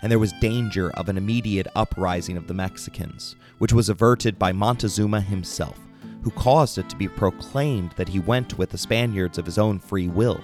and 0.00 0.10
there 0.10 0.18
was 0.18 0.32
danger 0.34 0.90
of 0.92 1.08
an 1.08 1.18
immediate 1.18 1.66
uprising 1.76 2.36
of 2.36 2.46
the 2.46 2.54
Mexicans, 2.54 3.36
which 3.58 3.72
was 3.72 3.88
averted 3.88 4.38
by 4.38 4.52
Montezuma 4.52 5.20
himself, 5.20 5.78
who 6.22 6.30
caused 6.30 6.78
it 6.78 6.88
to 6.88 6.96
be 6.96 7.08
proclaimed 7.08 7.92
that 7.96 8.08
he 8.08 8.18
went 8.18 8.56
with 8.56 8.70
the 8.70 8.78
Spaniards 8.78 9.36
of 9.36 9.44
his 9.44 9.58
own 9.58 9.78
free 9.78 10.08
will. 10.08 10.40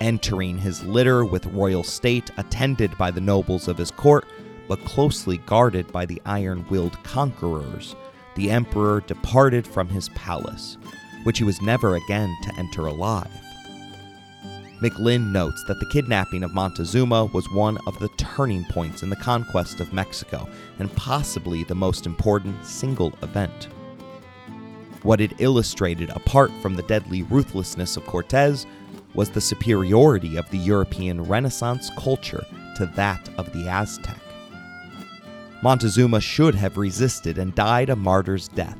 Entering 0.00 0.58
his 0.58 0.82
litter 0.82 1.24
with 1.24 1.46
royal 1.46 1.84
state, 1.84 2.30
attended 2.36 2.96
by 2.98 3.10
the 3.10 3.20
nobles 3.20 3.68
of 3.68 3.78
his 3.78 3.92
court, 3.92 4.26
but 4.66 4.84
closely 4.84 5.38
guarded 5.38 5.90
by 5.92 6.04
the 6.04 6.20
iron 6.26 6.64
willed 6.68 7.00
conquerors, 7.04 7.94
the 8.34 8.50
emperor 8.50 9.02
departed 9.06 9.66
from 9.66 9.88
his 9.88 10.08
palace, 10.10 10.78
which 11.22 11.38
he 11.38 11.44
was 11.44 11.62
never 11.62 11.94
again 11.94 12.34
to 12.42 12.54
enter 12.58 12.86
alive. 12.86 13.30
McLynn 14.80 15.30
notes 15.30 15.62
that 15.64 15.78
the 15.78 15.86
kidnapping 15.86 16.42
of 16.42 16.52
Montezuma 16.52 17.26
was 17.26 17.50
one 17.50 17.78
of 17.86 17.98
the 18.00 18.08
turning 18.16 18.64
points 18.64 19.02
in 19.02 19.10
the 19.10 19.16
conquest 19.16 19.80
of 19.80 19.92
Mexico 19.92 20.48
and 20.78 20.94
possibly 20.96 21.64
the 21.64 21.74
most 21.74 22.06
important 22.06 22.64
single 22.66 23.12
event. 23.22 23.68
What 25.02 25.20
it 25.20 25.40
illustrated, 25.40 26.10
apart 26.10 26.50
from 26.60 26.74
the 26.74 26.82
deadly 26.82 27.22
ruthlessness 27.22 27.96
of 27.96 28.06
Cortez, 28.06 28.66
was 29.14 29.30
the 29.30 29.40
superiority 29.40 30.36
of 30.36 30.50
the 30.50 30.58
European 30.58 31.22
Renaissance 31.22 31.90
culture 31.96 32.44
to 32.76 32.86
that 32.96 33.28
of 33.38 33.52
the 33.52 33.68
Aztec. 33.68 34.18
Montezuma 35.62 36.20
should 36.20 36.54
have 36.54 36.76
resisted 36.76 37.38
and 37.38 37.54
died 37.54 37.90
a 37.90 37.96
martyr's 37.96 38.48
death, 38.48 38.78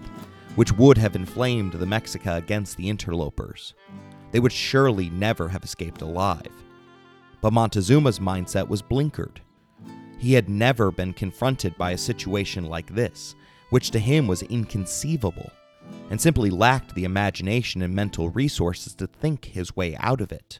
which 0.56 0.72
would 0.72 0.98
have 0.98 1.14
inflamed 1.14 1.72
the 1.72 1.86
Mexica 1.86 2.36
against 2.36 2.76
the 2.76 2.88
interlopers. 2.88 3.74
They 4.34 4.40
would 4.40 4.50
surely 4.50 5.10
never 5.10 5.48
have 5.48 5.62
escaped 5.62 6.02
alive. 6.02 6.50
But 7.40 7.52
Montezuma's 7.52 8.18
mindset 8.18 8.66
was 8.66 8.82
blinkered. 8.82 9.36
He 10.18 10.32
had 10.32 10.48
never 10.48 10.90
been 10.90 11.12
confronted 11.12 11.78
by 11.78 11.92
a 11.92 11.96
situation 11.96 12.64
like 12.64 12.92
this, 12.92 13.36
which 13.70 13.92
to 13.92 14.00
him 14.00 14.26
was 14.26 14.42
inconceivable, 14.42 15.52
and 16.10 16.20
simply 16.20 16.50
lacked 16.50 16.96
the 16.96 17.04
imagination 17.04 17.80
and 17.80 17.94
mental 17.94 18.28
resources 18.28 18.96
to 18.96 19.06
think 19.06 19.44
his 19.44 19.76
way 19.76 19.94
out 20.00 20.20
of 20.20 20.32
it. 20.32 20.58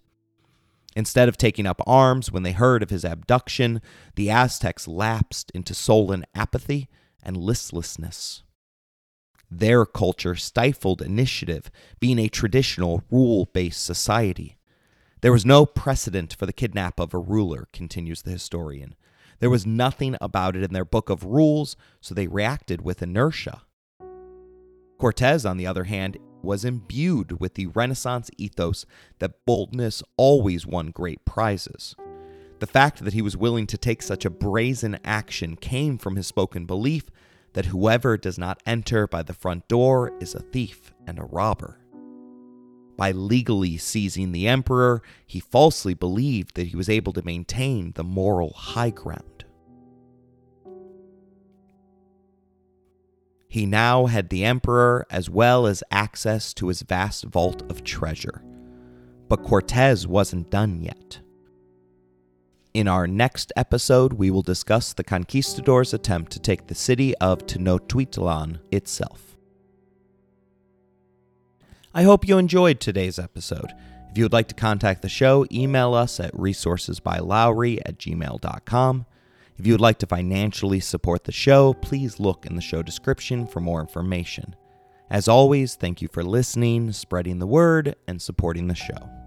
Instead 0.94 1.28
of 1.28 1.36
taking 1.36 1.66
up 1.66 1.82
arms 1.84 2.30
when 2.30 2.44
they 2.44 2.52
heard 2.52 2.80
of 2.80 2.90
his 2.90 3.04
abduction, 3.04 3.82
the 4.14 4.30
Aztecs 4.30 4.86
lapsed 4.86 5.50
into 5.50 5.74
sullen 5.74 6.24
apathy 6.32 6.88
and 7.24 7.36
listlessness. 7.36 8.44
Their 9.56 9.86
culture 9.86 10.34
stifled 10.34 11.00
initiative, 11.00 11.70
being 12.00 12.18
a 12.18 12.28
traditional 12.28 13.04
rule 13.08 13.48
based 13.52 13.84
society. 13.84 14.56
There 15.20 15.30
was 15.30 15.46
no 15.46 15.64
precedent 15.64 16.34
for 16.34 16.44
the 16.44 16.52
kidnap 16.52 16.98
of 16.98 17.14
a 17.14 17.18
ruler, 17.18 17.68
continues 17.72 18.22
the 18.22 18.32
historian. 18.32 18.96
There 19.38 19.50
was 19.50 19.64
nothing 19.64 20.16
about 20.20 20.56
it 20.56 20.64
in 20.64 20.72
their 20.72 20.84
book 20.84 21.08
of 21.08 21.22
rules, 21.22 21.76
so 22.00 22.14
they 22.14 22.26
reacted 22.26 22.82
with 22.82 23.00
inertia. 23.00 23.62
Cortez, 24.98 25.46
on 25.46 25.56
the 25.56 25.68
other 25.68 25.84
hand, 25.84 26.18
was 26.42 26.64
imbued 26.64 27.40
with 27.40 27.54
the 27.54 27.66
Renaissance 27.66 28.30
ethos 28.36 28.84
that 29.20 29.46
boldness 29.46 30.02
always 30.16 30.66
won 30.66 30.90
great 30.90 31.24
prizes. 31.24 31.94
The 32.58 32.66
fact 32.66 33.04
that 33.04 33.14
he 33.14 33.22
was 33.22 33.36
willing 33.36 33.68
to 33.68 33.78
take 33.78 34.02
such 34.02 34.24
a 34.24 34.30
brazen 34.30 34.98
action 35.04 35.54
came 35.54 35.96
from 35.96 36.16
his 36.16 36.26
spoken 36.26 36.66
belief 36.66 37.04
that 37.54 37.66
whoever 37.66 38.16
does 38.16 38.38
not 38.38 38.62
enter 38.66 39.06
by 39.06 39.22
the 39.22 39.32
front 39.32 39.66
door 39.66 40.12
is 40.20 40.34
a 40.34 40.40
thief 40.40 40.92
and 41.06 41.18
a 41.18 41.24
robber. 41.24 41.80
By 42.96 43.10
legally 43.10 43.76
seizing 43.76 44.30
the 44.30 44.46
emperor, 44.46 45.02
he 45.26 45.40
falsely 45.40 45.94
believed 45.94 46.54
that 46.54 46.68
he 46.68 46.76
was 46.76 46.88
able 46.88 47.12
to 47.14 47.24
maintain 47.24 47.92
the 47.96 48.04
moral 48.04 48.52
high 48.52 48.90
ground. 48.90 49.44
He 53.54 53.66
now 53.66 54.06
had 54.06 54.30
the 54.30 54.44
Emperor 54.44 55.06
as 55.10 55.30
well 55.30 55.68
as 55.68 55.84
access 55.88 56.52
to 56.54 56.66
his 56.66 56.82
vast 56.82 57.22
vault 57.26 57.62
of 57.70 57.84
treasure. 57.84 58.42
But 59.28 59.44
Cortez 59.44 60.08
wasn't 60.08 60.50
done 60.50 60.82
yet. 60.82 61.20
In 62.74 62.88
our 62.88 63.06
next 63.06 63.52
episode, 63.54 64.14
we 64.14 64.32
will 64.32 64.42
discuss 64.42 64.92
the 64.92 65.04
conquistadors' 65.04 65.94
attempt 65.94 66.32
to 66.32 66.40
take 66.40 66.66
the 66.66 66.74
city 66.74 67.16
of 67.18 67.46
Tenochtitlan 67.46 68.58
itself. 68.72 69.36
I 71.94 72.02
hope 72.02 72.26
you 72.26 72.36
enjoyed 72.36 72.80
today's 72.80 73.16
episode. 73.16 73.72
If 74.10 74.18
you 74.18 74.24
would 74.24 74.32
like 74.32 74.48
to 74.48 74.56
contact 74.56 75.02
the 75.02 75.08
show, 75.08 75.46
email 75.52 75.94
us 75.94 76.18
at 76.18 76.34
resourcesbylowery 76.34 77.80
at 77.86 77.96
gmail.com. 77.96 79.06
If 79.56 79.66
you 79.68 79.72
would 79.74 79.80
like 79.80 79.98
to 79.98 80.06
financially 80.06 80.80
support 80.80 81.22
the 81.22 81.32
show, 81.32 81.74
please 81.74 82.18
look 82.18 82.44
in 82.44 82.56
the 82.56 82.60
show 82.60 82.82
description 82.82 83.46
for 83.46 83.60
more 83.60 83.80
information. 83.80 84.56
As 85.08 85.28
always, 85.28 85.76
thank 85.76 86.02
you 86.02 86.08
for 86.08 86.24
listening, 86.24 86.90
spreading 86.90 87.38
the 87.38 87.46
word, 87.46 87.94
and 88.08 88.20
supporting 88.20 88.66
the 88.66 88.74
show. 88.74 89.23